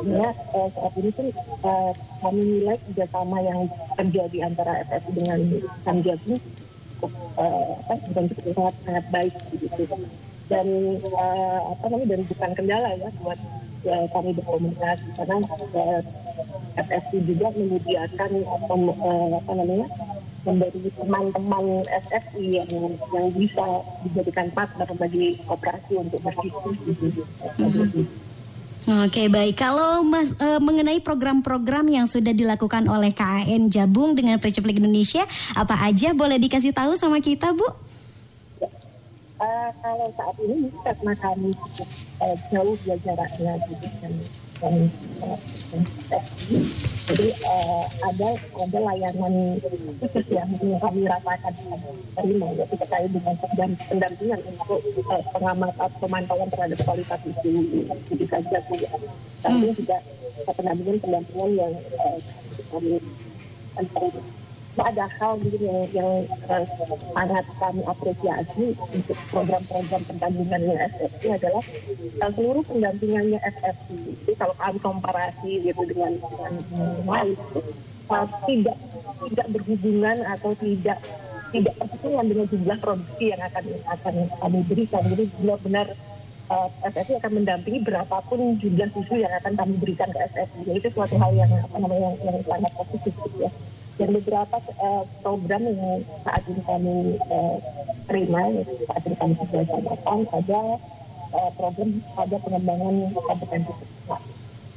[0.10, 1.28] Ya uh, saat ini pun
[1.62, 1.94] uh,
[2.26, 5.40] kami nilai kerjasama yang terjadi antara SSI dengan
[5.86, 6.36] Samjati
[7.38, 7.74] uh,
[8.18, 9.86] dan cukup sangat sangat baik gitu.
[10.50, 10.68] Dan
[11.14, 13.40] uh, apa namanya dan bukan kendala ya buat
[13.86, 15.08] ya, kami berkomunikasi.
[15.14, 15.38] Karena
[15.78, 16.02] uh,
[16.74, 19.88] FSC juga menyediakan uh, apa namanya
[20.44, 22.70] memberi teman-teman SFI yang
[23.16, 23.66] yang bisa
[24.04, 27.24] dijadikan partner bagi operasi untuk berdiskusi.
[27.60, 28.06] Mm-hmm.
[28.84, 34.76] Oke baik, kalau mas e, mengenai program-program yang sudah dilakukan oleh KAN Jabung dengan Preceplik
[34.76, 35.24] Indonesia,
[35.56, 37.64] apa aja boleh dikasih tahu sama kita Bu?
[38.60, 38.68] Ya.
[39.40, 41.56] Uh, kalau saat ini karena kami
[42.20, 44.12] uh, jauh ya jaraknya gitu kan
[47.04, 49.60] jadi uh, ada ada layanan
[50.00, 51.54] khusus yang kami rasakan
[52.16, 53.36] terima yaitu terkait dengan
[53.90, 57.54] pendampingan untuk uh, pengamatan pemantauan terhadap kualitas itu
[58.14, 58.58] jadi saja
[59.44, 59.98] kami juga
[60.54, 62.20] pendampingan pendampingan yang uh,
[62.72, 62.98] kami
[64.82, 66.12] ada hal mungkin yang, yang
[66.50, 66.66] uh,
[67.14, 71.64] sangat kami apresiasi untuk program-program pendampingannya SFC adalah
[72.26, 76.54] uh, seluruh pendampingannya SFC itu kalau kami komparasi gitu dengan dengan
[77.06, 77.38] lain
[78.10, 78.78] uh, tidak
[79.30, 80.98] tidak berhubungan atau tidak
[81.54, 85.02] tidak berhubungan dengan jumlah produksi yang akan akan kami berikan.
[85.06, 85.88] Jadi benar-benar
[86.50, 91.16] uh, akan mendampingi berapapun jumlah susu yang akan kami berikan ke SFC jadi itu suatu
[91.18, 93.50] hal yang apa namanya yang, yang sangat positif ya
[93.98, 96.96] dan beberapa uh, program yang saat ini kami
[97.30, 97.58] uh,
[98.10, 98.42] terima,
[98.90, 100.62] saat ini kami sudah samakan ada
[101.34, 103.74] uh, program pada pengembangan kompetensi.
[104.10, 104.22] Nah,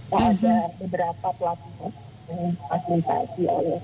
[0.07, 1.90] Ada beberapa pelatihan
[2.31, 3.81] yang difasilitasi oleh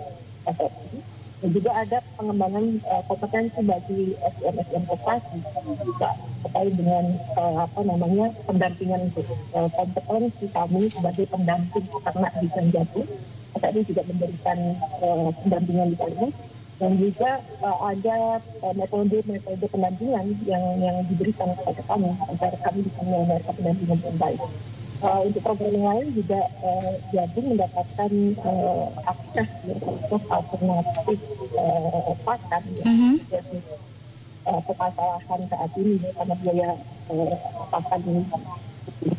[0.47, 0.99] SSI
[1.43, 5.37] dan juga ada pengembangan uh, kompetensi bagi SDM-SDM koperasi
[5.83, 6.11] juga
[6.47, 13.03] terkait dengan uh, apa namanya pendampingan untuk uh, kompetensi kami sebagai pendamping peternak di Sanjati.
[13.53, 14.59] Tadi juga memberikan
[15.05, 16.27] uh, pendampingan di sana
[16.83, 17.31] dan juga
[17.63, 23.99] uh, ada uh, metode-metode pendampingan yang yang diberikan kepada kami agar kami bisa menyelenggarakan pendampingan
[24.03, 24.43] yang baik.
[25.03, 28.13] Uh, untuk program yang lain juga uh, jadi mendapatkan
[28.47, 31.19] uh, akses ya, untuk alternatif
[31.59, 32.85] uh, pakan ya.
[32.87, 33.15] Mhm.
[33.27, 33.59] Jadi
[34.47, 36.69] uh, permasalahan saat ini ya, karena biaya
[37.11, 37.35] uh,
[37.71, 38.23] pakan ini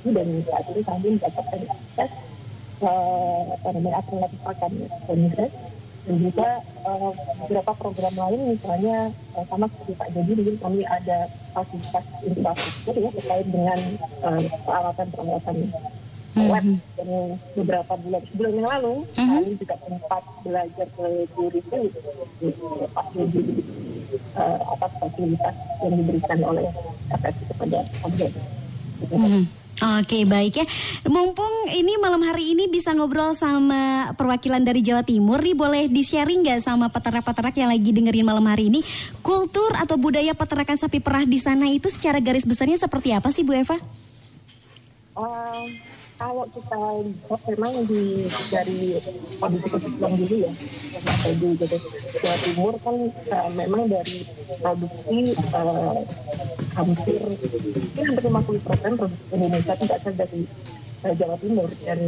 [0.04, 2.12] dan saat ini kami mendapatkan akses
[3.64, 5.54] namanya alternatif pakan ya, kongres
[6.04, 6.50] dan juga
[6.84, 7.12] uh,
[7.48, 9.08] beberapa program lain misalnya
[9.40, 13.80] uh, sama seperti Pak Jadi mungkin kami ada fasilitas infrastruktur ya terkait dengan
[14.20, 15.58] uh, peralatan-peralatan
[16.34, 16.66] lab
[16.98, 17.10] dan
[17.54, 21.06] beberapa bulan sebulan yang lalu kami juga sempat belajar ke
[21.40, 21.80] Jurisu
[22.92, 23.42] Pak Jadi
[24.36, 25.56] uh, atas fasilitas
[25.88, 26.68] yang diberikan oleh
[27.16, 28.32] FSI kepada objek.
[29.08, 29.63] Mhm.
[29.82, 30.66] Oke baik ya
[31.10, 36.46] Mumpung ini malam hari ini bisa ngobrol sama perwakilan dari Jawa Timur nih Boleh di-sharing
[36.46, 38.86] nggak sama peternak-peternak yang lagi dengerin malam hari ini
[39.26, 43.42] Kultur atau budaya peternakan sapi perah di sana itu secara garis besarnya seperti apa sih
[43.42, 43.82] Bu Eva?
[45.18, 45.66] Uh,
[46.24, 48.04] kalau kita lihat memang di
[48.48, 48.80] dari
[49.44, 50.52] kondisi kebutuhan dulu ya
[51.36, 51.78] di gitu.
[52.24, 54.24] Jawa Timur kan uh, memang dari
[54.64, 56.00] produksi uh,
[56.80, 57.22] hampir
[58.00, 60.42] ya, hampir 50 persen produksi Indonesia itu berasal dari
[61.04, 61.70] uh, Jawa Timur.
[61.84, 62.00] Dan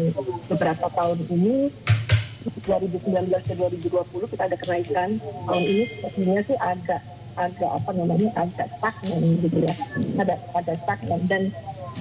[0.48, 1.56] beberapa tahun ini
[2.64, 3.04] 2019
[3.36, 5.10] ke 2020 kita ada kenaikan.
[5.20, 7.02] Tahun ini sepertinya sih agak
[7.36, 9.76] agak apa namanya agak stagnan gitu ya.
[10.24, 11.20] Ada ada stagnan.
[11.28, 11.44] Dan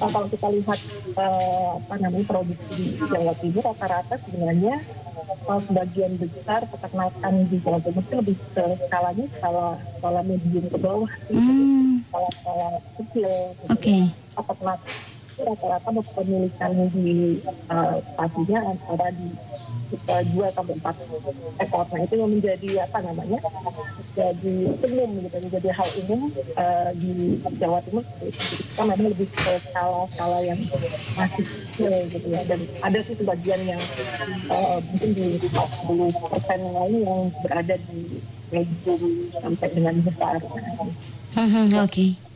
[0.01, 0.81] uh, kalau kita lihat
[1.19, 4.75] uh, apa namanya produksi di Jawa Timur rata-rata sebenarnya
[5.47, 9.67] uh, sebagian besar peternakan di Jawa Timur itu lebih ke skalanya skala
[10.01, 13.31] skala medium ke bawah Hmm, skala skala kecil
[13.63, 13.91] gitu Oke.
[13.91, 14.41] ya.
[14.43, 14.81] peternak
[15.35, 19.29] itu rata-rata kepemilikan di uh, pastinya antara di
[19.93, 20.95] uh, dua sampai empat
[21.61, 21.87] ekor.
[21.91, 23.39] Nah itu yang menjadi apa namanya?
[24.15, 26.21] Jadi umum gitu, menjadi hal umum
[26.55, 27.13] uh, di
[27.59, 28.05] Jawa Timur.
[28.23, 30.61] Kita memang lebih ke skala-skala yang
[31.19, 32.41] masih kecil gitu ya.
[32.47, 33.81] Dan ada sih sebagian yang
[34.51, 38.23] uh, mungkin di 40 persen lain yang berada di
[38.55, 39.03] medium
[39.35, 40.39] sampai dengan besar.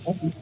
[0.09, 0.39] Oke.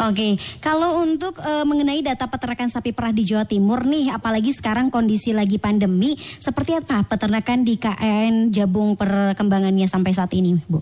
[0.00, 4.88] Oke, kalau untuk eh, mengenai data peternakan sapi perah di Jawa Timur nih, apalagi sekarang
[4.88, 10.80] kondisi lagi pandemi, seperti apa peternakan di KN Jabung perkembangannya sampai saat ini, Bu?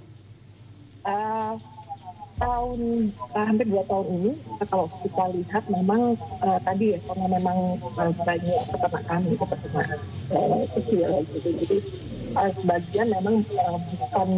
[1.03, 1.59] Uh,
[2.39, 4.33] tahun uh, hampir dua tahun ini
[4.71, 7.59] kalau kita lihat memang uh, tadi ya karena memang
[7.99, 9.89] uh, banyak peternakan itu peternak
[10.31, 11.77] uh, kecil gitu jadi
[12.39, 14.29] uh, sebagian memang uh, bukan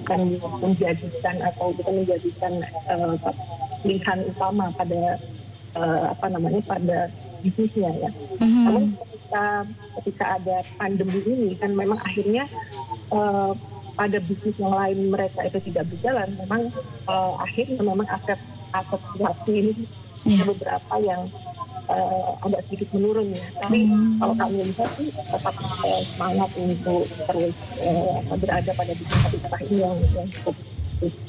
[0.00, 0.20] bukan
[0.64, 2.52] menjadikan atau bukan menjadikan
[2.88, 3.14] uh,
[3.82, 5.18] pilihan utama pada
[5.74, 6.98] uh, apa namanya pada
[7.42, 8.62] bisnisnya ya Mhm.
[8.66, 9.44] namun ketika
[9.98, 12.46] ketika ada pandemi ini kan memang akhirnya
[13.10, 13.50] uh,
[13.92, 16.62] pada bisnis yang lain mereka itu tidak berjalan memang
[17.04, 18.38] uh, akhirnya memang aset
[18.72, 19.74] aset privasi ini
[20.22, 20.38] Iya.
[20.38, 21.22] ada beberapa yang
[21.90, 23.90] uh, agak sedikit menurun ya tapi
[24.22, 29.82] kalau kami lihat sih tetap uh, semangat untuk terus uh, berada pada bisnis habitat ini
[29.82, 30.54] yang, yang cukup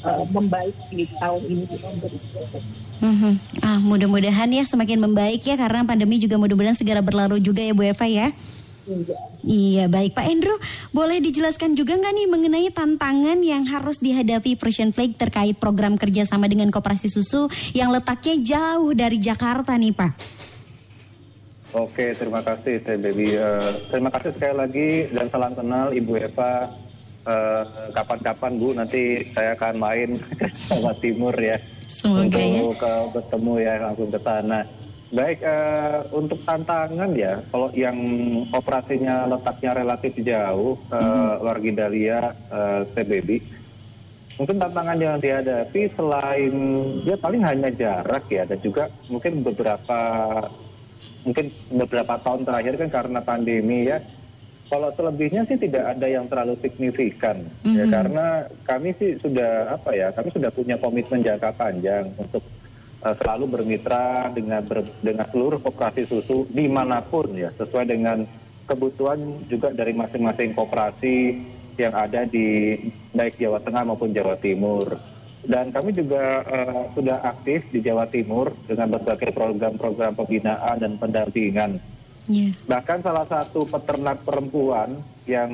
[0.04, 2.84] uh, membaik di tahun ini di tahun 2020.
[3.04, 3.32] Mhm.
[3.60, 7.84] Ah, mudah-mudahan ya semakin membaik ya karena pandemi juga mudah-mudahan segera berlalu juga ya Bu
[7.84, 8.28] Eva ya.
[8.84, 9.16] Iya.
[9.44, 10.56] Iya baik Pak Endro,
[10.92, 16.48] boleh dijelaskan juga nggak nih mengenai tantangan yang harus dihadapi Persian Flag terkait program kerjasama
[16.48, 20.12] dengan koperasi susu yang letaknya jauh dari Jakarta nih Pak?
[21.74, 23.34] Oke, terima kasih Teh Baby.
[23.34, 26.83] Eh, terima kasih sekali lagi dan salam kenal Ibu Eva.
[27.24, 27.62] Eh,
[27.96, 31.56] Kapan-kapan Bu nanti saya akan main ke Jawa Timur ya.
[31.88, 32.60] Semoga ya.
[32.60, 34.60] untuk ke- bertemu ya langsung ke sana.
[35.08, 37.96] Baik, eh, untuk tantangan ya, kalau yang
[38.50, 43.38] operasinya letaknya relatif jauh, eh, Wargi Dahlia, eh, Teh Baby,
[44.36, 46.54] mungkin tantangan yang dihadapi selain
[47.06, 50.00] dia paling hanya jarak ya, dan juga mungkin beberapa
[51.22, 53.96] mungkin beberapa tahun terakhir kan karena pandemi ya
[54.64, 57.84] kalau selebihnya sih tidak ada yang terlalu signifikan ya.
[57.86, 58.26] Karena
[58.64, 62.42] kami sih sudah apa ya kami sudah punya komitmen jangka panjang untuk
[63.04, 67.52] eh, selalu bermitra dengan ber- dengan seluruh koperasi susu di mana pun ya.
[67.54, 68.24] Sesuai dengan
[68.64, 71.16] kebutuhan juga dari masing-masing koperasi
[71.76, 72.78] yang ada di
[73.12, 74.96] baik Jawa Tengah maupun Jawa Timur.
[75.44, 81.76] Dan kami juga eh, sudah aktif di Jawa Timur dengan berbagai program-program pembinaan dan pendampingan.
[82.24, 82.50] Iya.
[82.64, 85.50] Bahkan salah satu peternak perempuan yang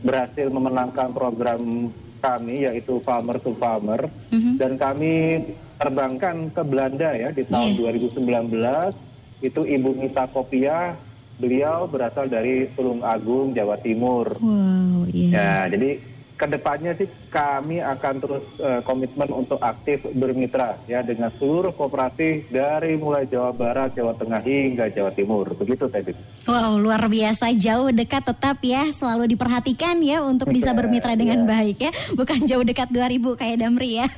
[0.00, 4.56] berhasil memenangkan program kami yaitu Farmer to Farmer Mhm.
[4.56, 5.44] dan kami
[5.76, 8.96] terbangkan ke Belanda ya di tahun 2019
[9.40, 10.96] itu Ibu Mita Kopia
[11.34, 14.32] beliau berasal dari Tulung Agung Jawa Timur.
[14.38, 15.28] Wow, iya.
[15.28, 16.00] Ya, jadi
[16.34, 22.46] ke depannya sih kami akan terus eh, komitmen untuk aktif bermitra ya dengan seluruh koperasi
[22.46, 25.50] dari mulai Jawa Barat, Jawa Tengah hingga Jawa Timur.
[25.58, 26.14] Begitu tadi.
[26.46, 31.42] Wow, luar biasa jauh dekat tetap ya selalu diperhatikan ya untuk bisa Iya, bermitra dengan
[31.42, 31.48] iya.
[31.48, 31.90] baik ya.
[32.14, 34.06] Bukan jauh dekat 2000 kayak Damri ya.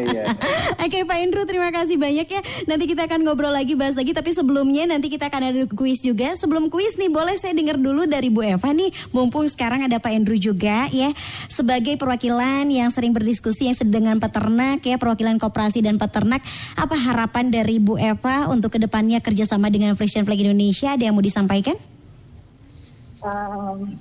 [0.00, 0.32] Iya.
[0.84, 2.40] Oke Pak Indro terima kasih banyak ya.
[2.64, 6.36] Nanti kita akan ngobrol lagi bahas lagi tapi sebelumnya nanti kita akan ada kuis juga.
[6.36, 10.12] Sebelum kuis nih boleh saya dengar dulu dari Bu Eva nih mumpung sekarang ada Pak
[10.12, 11.12] Indro juga ya
[11.46, 16.42] sebagai perwakilan yang sering berdiskusi yang dengan peternak ya perwakilan koperasi dan peternak
[16.74, 21.14] apa harapan dari Bu Eva untuk ke depannya kerjasama dengan Frisian Flag Indonesia ada yang
[21.14, 21.78] mau disampaikan?
[23.22, 23.94] um,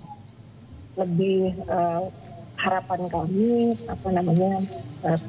[0.98, 2.10] lebih uh,
[2.58, 4.58] harapan kami apa namanya
[5.06, 5.20] uh,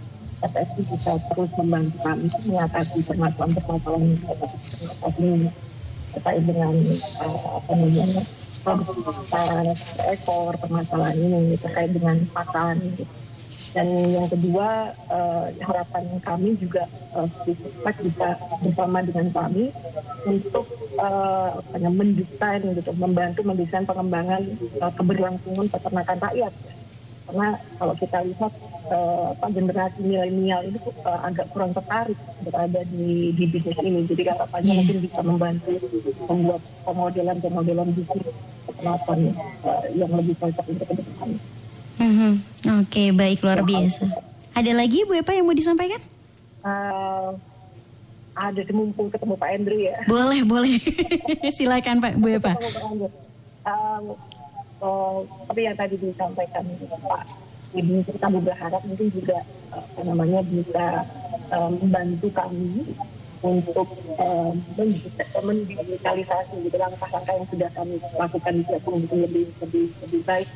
[0.40, 4.16] FSI bisa terus membantu kami mengatasi permasalahan-permasalahan
[5.20, 5.52] ini
[6.16, 6.74] terkait dengan
[7.20, 8.24] uh, apa namanya
[8.60, 9.00] produksi
[10.12, 13.04] ekor permasalahan ini terkait dengan pakan gitu.
[13.70, 18.34] dan yang kedua uh, harapan kami juga uh, Sisipek bisa
[18.66, 19.70] bersama dengan kami
[20.26, 20.66] untuk
[20.98, 24.42] uh, mendesain gitu membantu mendesain pengembangan
[24.82, 26.52] uh, keberlangsungan peternakan rakyat
[27.30, 28.52] karena kalau kita lihat
[28.90, 34.34] uh, apa, generasi milenial ini uh, agak kurang tertarik berada di, di bisnis ini jadi
[34.34, 34.78] harapannya Iya.
[34.82, 35.72] mungkin bisa membantu
[36.26, 38.34] membuat pemodelan pemodelan bisnis
[38.80, 39.18] peternakan
[39.60, 41.28] uh, yang lebih cocok untuk ke depan.
[42.00, 42.32] Mhm.
[42.80, 44.08] Oke baik luar biasa.
[44.56, 46.00] Ada lagi Bu Eva yang mau disampaikan?
[46.64, 47.36] Uh,
[48.32, 50.00] ada mumpung ketemu Pak Andrew ya.
[50.08, 50.80] Boleh boleh.
[51.56, 52.56] Silakan Pak Bu Andrew.
[53.68, 54.16] Um,
[54.80, 56.64] uh, seperti yang tadi disampaikan
[57.04, 57.22] Pak
[57.76, 59.44] Ibu, kita berharap mungkin juga
[59.76, 61.04] uh, namanya bisa
[61.52, 62.96] um, membantu kami
[63.40, 63.88] untuk
[64.76, 70.48] mendigita- mendigitalisasi gitu langkah-langkah yang sudah kami lakukan di Jakarta mungkin lebih lebih lebih baik.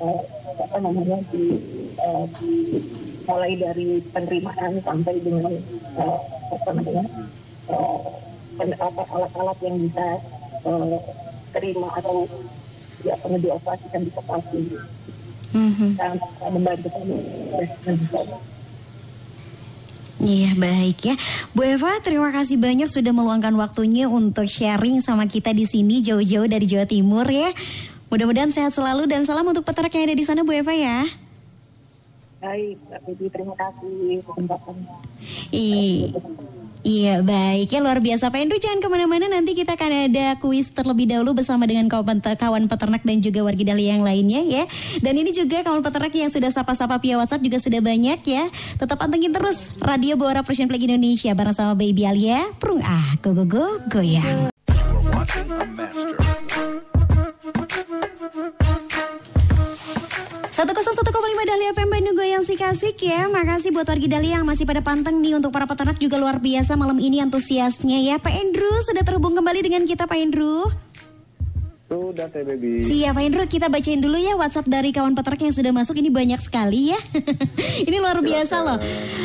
[0.00, 0.20] Eh,
[0.60, 1.44] apa namanya di,
[1.94, 2.82] eh, di-
[3.22, 6.18] mulai dari penerimaan sampai dengan eh,
[6.50, 7.04] apa namanya
[8.80, 10.06] apa, alat-alat yang bisa
[10.66, 10.96] eh,
[11.52, 12.26] terima atau
[13.00, 14.60] ya pernah dioperasikan di koperasi
[15.50, 15.88] Mhm.
[15.96, 16.14] dan
[16.52, 17.16] membantu kami
[20.20, 21.16] Iya baik ya.
[21.56, 26.44] Bu Eva terima kasih banyak sudah meluangkan waktunya untuk sharing sama kita di sini jauh-jauh
[26.44, 27.56] dari Jawa Timur ya.
[28.12, 31.08] Mudah-mudahan sehat selalu dan salam untuk peternak yang ada di sana Bu Eva ya.
[32.44, 34.20] Baik Mbak terima kasih
[36.80, 37.76] Iya baik.
[37.76, 38.32] Ya luar biasa.
[38.32, 39.28] Pak Indro jangan ke mana-mana.
[39.28, 43.60] Nanti kita akan ada kuis terlebih dahulu bersama dengan kawan, kawan peternak dan juga warga
[43.60, 44.64] Dali yang lainnya ya.
[45.04, 48.48] Dan ini juga kawan peternak yang sudah sapa-sapa via WhatsApp juga sudah banyak ya.
[48.80, 53.32] Tetap pantengin terus Radio Bora Persian Flag Indonesia bareng sama Baby Alia Prung ah go
[53.32, 54.48] go go goyang
[60.60, 63.32] 101,5 Dahlia FM Bandung Goyang si kasik ya.
[63.32, 65.40] Makasih buat warga Dahlia yang masih pada panteng nih.
[65.40, 68.20] Untuk para peternak juga luar biasa malam ini antusiasnya ya.
[68.20, 70.68] Pak Andrew sudah terhubung kembali dengan kita Pak Andrew
[71.90, 72.86] Sudah teh baby.
[72.86, 75.98] Siap Pak Indro, kita bacain dulu ya WhatsApp dari kawan peternak yang sudah masuk.
[75.98, 77.00] Ini banyak sekali ya.
[77.88, 78.78] Ini luar biasa loh.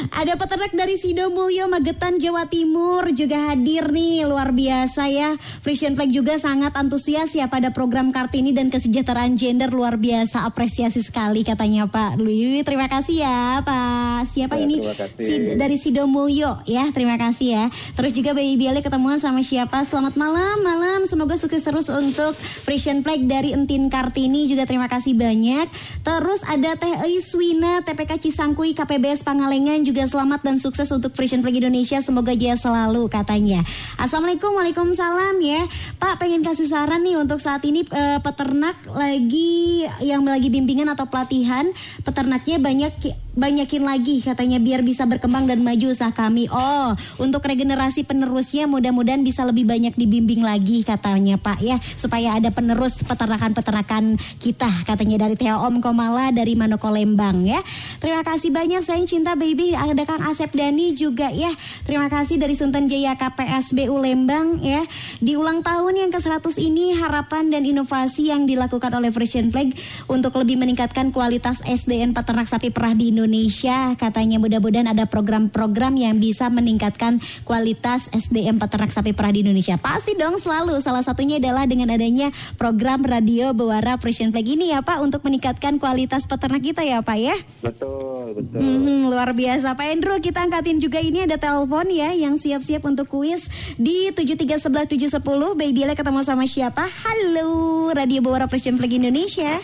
[0.10, 4.25] Ada peternak dari Sidomulyo, Magetan, Jawa Timur juga hadir nih.
[4.25, 5.38] Luar biasa ya.
[5.62, 9.69] Frisian Flag juga sangat antusias ya pada program Kartini dan kesejahteraan gender.
[9.69, 12.65] Luar biasa, apresiasi sekali katanya Pak Lui.
[12.65, 14.25] Terima kasih ya Pak.
[14.25, 14.82] Siapa Ya, ini?
[15.21, 16.89] Si- dari Sidomulyo ya.
[16.89, 17.65] Terima kasih ya.
[17.93, 19.86] Terus juga Baby Biale ketemuan sama siapa?
[19.86, 21.06] Selamat malam, malam.
[21.06, 25.68] Semoga sukses terus untuk Frisian Flag dari Entin Kartini juga terima kasih banyak.
[26.06, 31.58] Terus ada Teh Iswina, TPK Cisangkui, KPBS Pangalengan juga selamat dan sukses untuk Frisian Flag
[31.58, 32.00] Indonesia.
[32.00, 33.65] Semoga jaya selalu katanya.
[34.00, 35.68] Assalamualaikum, waalaikumsalam ya.
[36.00, 41.10] Pak pengen kasih saran nih untuk saat ini eh, peternak lagi yang lagi bimbingan atau
[41.10, 41.68] pelatihan
[42.06, 42.94] peternaknya banyak
[43.36, 46.48] banyakin lagi katanya biar bisa berkembang dan maju usaha kami.
[46.50, 52.50] Oh, untuk regenerasi penerusnya mudah-mudahan bisa lebih banyak dibimbing lagi katanya Pak ya supaya ada
[52.50, 57.60] penerus peternakan-peternakan kita katanya dari Teo Om Komala dari Manoko Lembang ya.
[58.00, 61.52] Terima kasih banyak sayang cinta baby ada Kang Asep Dani juga ya.
[61.83, 64.88] Terima kasih dari Sultan Jaya KPSBU Lembang ya.
[65.19, 69.75] Di ulang tahun yang ke-100 ini harapan dan inovasi yang dilakukan oleh Frisian Flag
[70.08, 73.98] untuk lebih meningkatkan kualitas SDN peternak sapi perah di Indonesia Indonesia.
[73.98, 79.82] Katanya mudah-mudahan ada program-program yang bisa meningkatkan kualitas SDM peternak sapi perah di Indonesia.
[79.82, 80.78] Pasti dong selalu.
[80.80, 85.82] Salah satunya adalah dengan adanya program radio Bewara Frisian Flag ini ya Pak untuk meningkatkan
[85.82, 87.36] kualitas peternak kita ya Pak ya.
[87.65, 88.62] Betul, betul.
[88.62, 93.10] Hmm, luar biasa Pak Endro kita angkatin juga ini ada telepon ya yang siap-siap untuk
[93.10, 93.50] kuis
[93.82, 95.17] di 7311710
[95.58, 96.86] Baby Le ketemu sama siapa?
[96.86, 99.60] Halo Radio Bawara Presiden Flag Indonesia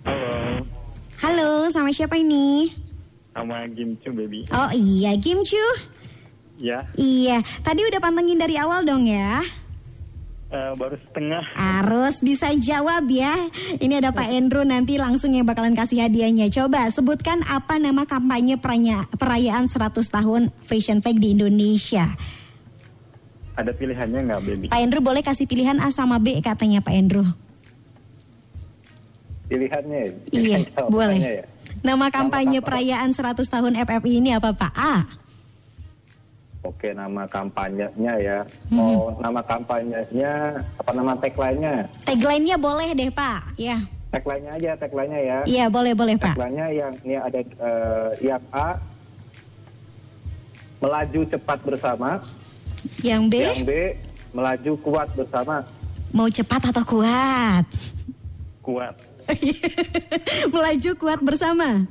[0.00, 0.79] Halo,
[1.20, 2.72] Halo sama siapa ini?
[3.30, 4.42] sama Kim Chu baby.
[4.50, 5.60] Oh iya Kim Chu
[6.56, 9.40] Ya, Iya tadi udah pantengin dari awal dong ya
[10.50, 11.40] eh, baru setengah.
[11.54, 13.32] Harus bisa jawab ya
[13.76, 18.58] Ini ada Pak Endro nanti langsung yang bakalan kasih hadiahnya Coba sebutkan apa nama kampanye
[18.58, 22.12] peranya- perayaan 100 tahun Frisian Flag di Indonesia
[23.56, 24.66] Ada pilihannya nggak baby?
[24.68, 27.24] Pak Endro boleh kasih pilihan A sama B katanya Pak Endro.
[29.50, 30.00] Pilihannya.
[30.30, 31.18] Iya, jawabannya boleh.
[31.42, 31.44] ya.
[31.82, 32.66] Nama kampanye kampanye.
[32.94, 34.72] perayaan 100 tahun FFI ini apa Pak?
[34.72, 34.96] A.
[36.60, 38.38] Oke, nama kampanyenya ya.
[38.68, 38.76] Hmm.
[38.76, 40.32] Mau nama kampanyenya,
[40.76, 41.88] apa nama tagline-nya?
[42.04, 43.56] Tagline-nya boleh deh Pak.
[43.56, 43.80] Ya.
[44.12, 45.38] Tagline-nya aja, tagline-nya ya.
[45.48, 46.36] Iya, boleh boleh Pak.
[46.36, 48.76] Tagline-nya yang ini ada eh, yang A
[50.80, 52.20] melaju cepat bersama,
[53.00, 53.72] Yang B yang B
[54.32, 55.60] melaju kuat bersama.
[56.10, 57.64] mau cepat atau kuat?
[58.60, 58.94] Kuat.
[60.54, 61.86] Melaju kuat bersama.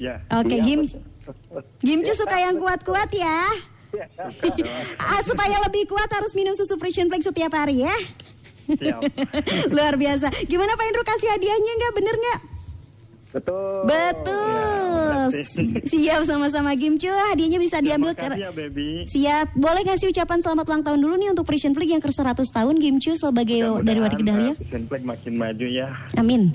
[0.00, 0.24] Ya.
[0.40, 1.62] Oke, Iya, Gim betul.
[1.84, 3.44] Gimcu suka yang kuat-kuat ya.
[5.02, 7.94] ah, supaya lebih kuat harus minum susu Frisian Flag setiap hari ya.
[9.74, 10.30] Luar biasa.
[10.46, 11.92] Gimana Pak Endro kasih hadiahnya nggak?
[11.98, 12.40] Bener nggak?
[13.30, 13.86] Betul.
[13.86, 15.30] Betul.
[15.30, 15.80] Ya.
[15.86, 17.10] Siap sama-sama Gimcu.
[17.10, 19.06] Hadiahnya bisa diambil ke ya baby.
[19.06, 19.54] Siap.
[19.54, 22.74] Boleh kasih ucapan selamat ulang tahun dulu nih untuk Frisian Flag yang ke 100 tahun
[22.82, 24.58] Gimcu sebagai dari Wadik Dahlia.
[24.58, 25.88] Asian Flag makin maju ya.
[26.18, 26.50] Amin.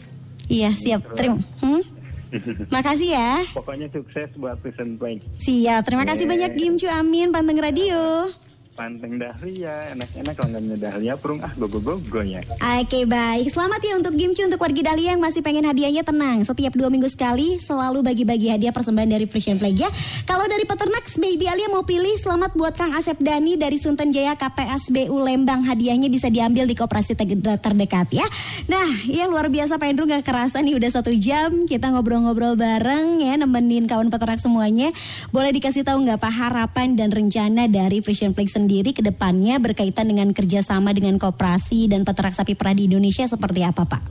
[0.51, 1.01] Iya, siap.
[1.15, 1.39] Terima.
[1.63, 1.81] Hmm?
[2.75, 3.31] Makasih ya.
[3.55, 5.23] Pokoknya sukses buat Asian Flag.
[5.39, 5.81] Siap.
[5.87, 6.87] Terima kasih banyak Gimcu.
[6.91, 7.31] Amin.
[7.31, 8.29] Panteng Radio.
[8.75, 12.43] Panteng Dahlia, enak-enak punya Dahlia, purung ah go-go-go ya.
[12.83, 16.43] Oke baik, selamat ya untuk Gimcu untuk warga Dahlia yang masih pengen hadiahnya tenang.
[16.43, 19.87] Setiap dua minggu sekali selalu bagi-bagi hadiah persembahan dari Frisian Flag ya.
[20.27, 24.35] Kalau dari peternak Baby Alia mau pilih selamat buat Kang Asep Dani dari Sunten Jaya
[24.35, 25.63] KPSBU Lembang.
[25.63, 27.31] Hadiahnya bisa diambil di koperasi ter-
[27.63, 28.27] terdekat ya.
[28.67, 33.23] Nah, ya luar biasa Pak Endro gak kerasa nih udah satu jam kita ngobrol-ngobrol bareng
[33.23, 34.91] ya nemenin kawan peternak semuanya.
[35.31, 40.09] Boleh dikasih tahu nggak Pak harapan dan rencana dari Frisian Flag sendiri ke depannya berkaitan
[40.09, 44.03] dengan kerjasama dengan koperasi dan peternak sapi perah di Indonesia seperti apa Pak?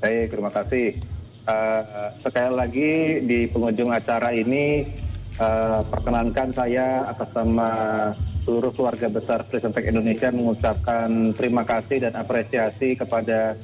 [0.00, 1.02] Baik, terima kasih.
[1.44, 4.88] Eh, sekali lagi di pengunjung acara ini
[5.36, 7.70] eh, perkenankan saya atas nama
[8.48, 13.60] seluruh keluarga besar Flag Indonesia mengucapkan terima kasih dan apresiasi kepada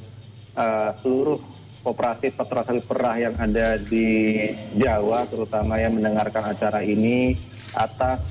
[0.53, 1.41] eh, seluruh
[1.81, 4.37] koperasi peternak sapi perah yang ada di
[4.77, 7.33] Jawa, terutama yang mendengarkan acara ini
[7.73, 8.21] atas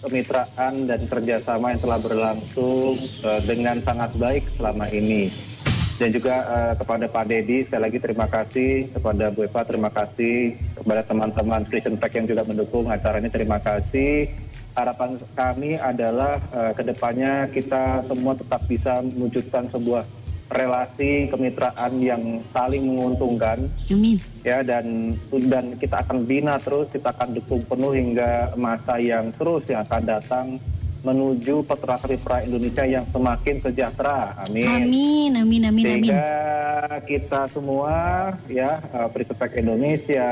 [0.00, 5.28] kemitraan dan kerjasama yang telah berlangsung eh, dengan sangat baik selama ini.
[6.00, 8.88] Dan juga eh, kepada Pak Dedi sekali lagi terima kasih.
[8.96, 10.56] Kepada Bu Eva terima kasih.
[10.80, 14.32] Kepada teman-teman Christian Pack yang juga mendukung acara ini terima kasih.
[14.72, 20.08] Harapan kami adalah eh, ke depannya kita semua tetap bisa mewujudkan sebuah
[20.50, 24.18] relasi kemitraan yang saling menguntungkan Amin.
[24.42, 25.14] ya dan
[25.46, 30.02] dan kita akan bina terus kita akan dukung penuh hingga masa yang terus yang akan
[30.02, 30.46] datang
[31.00, 35.84] menuju peternak perah Indonesia yang semakin sejahtera amin Amin, amin, amin, amin.
[35.86, 36.28] sehingga
[37.08, 37.94] kita semua
[38.50, 40.28] ya uh, Perisepek Indonesia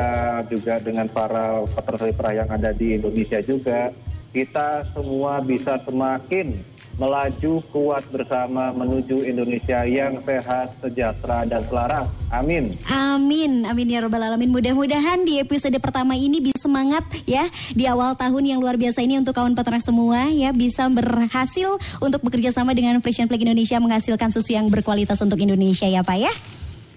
[0.51, 3.95] juga dengan para peternak perah yang ada di Indonesia juga
[4.29, 6.68] kita semua bisa semakin
[6.99, 12.11] melaju kuat bersama menuju Indonesia yang sehat, sejahtera dan selaras.
[12.29, 12.75] Amin.
[12.91, 14.51] Amin, amin ya robbal alamin.
[14.51, 19.15] Mudah-mudahan di episode pertama ini bisa semangat ya di awal tahun yang luar biasa ini
[19.23, 24.35] untuk kawan peternak semua ya bisa berhasil untuk bekerja sama dengan Frisian Flag Indonesia menghasilkan
[24.35, 26.35] susu yang berkualitas untuk Indonesia ya Pak ya.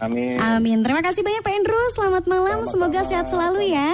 [0.01, 0.41] Amin.
[0.41, 0.81] Amin.
[0.81, 1.83] Terima kasih banyak Pak Andrew.
[1.93, 2.65] Selamat malam.
[2.65, 2.71] Sama-sama.
[2.73, 3.93] Semoga sehat selalu ya.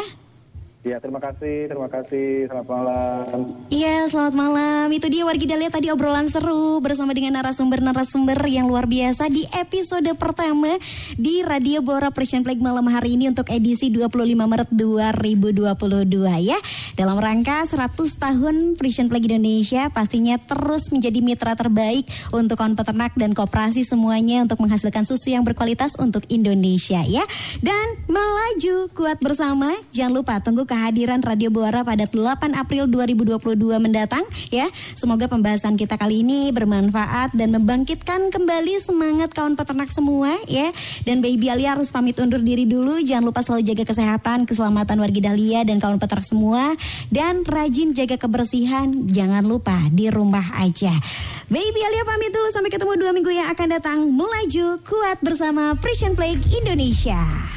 [0.86, 2.46] Ya, terima kasih, terima kasih.
[2.54, 3.26] Selamat malam.
[3.74, 4.86] Iya, selamat malam.
[4.94, 10.06] Itu dia wargi Dahlia tadi obrolan seru bersama dengan narasumber-narasumber yang luar biasa di episode
[10.22, 10.78] pertama
[11.18, 16.60] di Radio Bora Persian Flag malam hari ini untuk edisi 25 Maret 2022 ya.
[16.94, 23.18] Dalam rangka 100 tahun Persian Flag Indonesia pastinya terus menjadi mitra terbaik untuk kawan peternak
[23.18, 27.26] dan koperasi semuanya untuk menghasilkan susu yang berkualitas untuk Indonesia ya.
[27.66, 29.74] Dan melaju kuat bersama.
[29.90, 34.68] Jangan lupa tunggu kehadiran Radio Buara pada 8 April 2022 mendatang ya.
[35.00, 40.76] Semoga pembahasan kita kali ini bermanfaat dan membangkitkan kembali semangat kawan peternak semua ya.
[41.08, 43.00] Dan Baby Alia harus pamit undur diri dulu.
[43.00, 46.76] Jangan lupa selalu jaga kesehatan, keselamatan warga Dahlia dan kawan peternak semua
[47.08, 49.08] dan rajin jaga kebersihan.
[49.08, 50.92] Jangan lupa di rumah aja.
[51.48, 54.00] Baby Alia pamit dulu sampai ketemu dua minggu yang akan datang.
[54.12, 57.57] Melaju kuat bersama Frisian Flag Indonesia.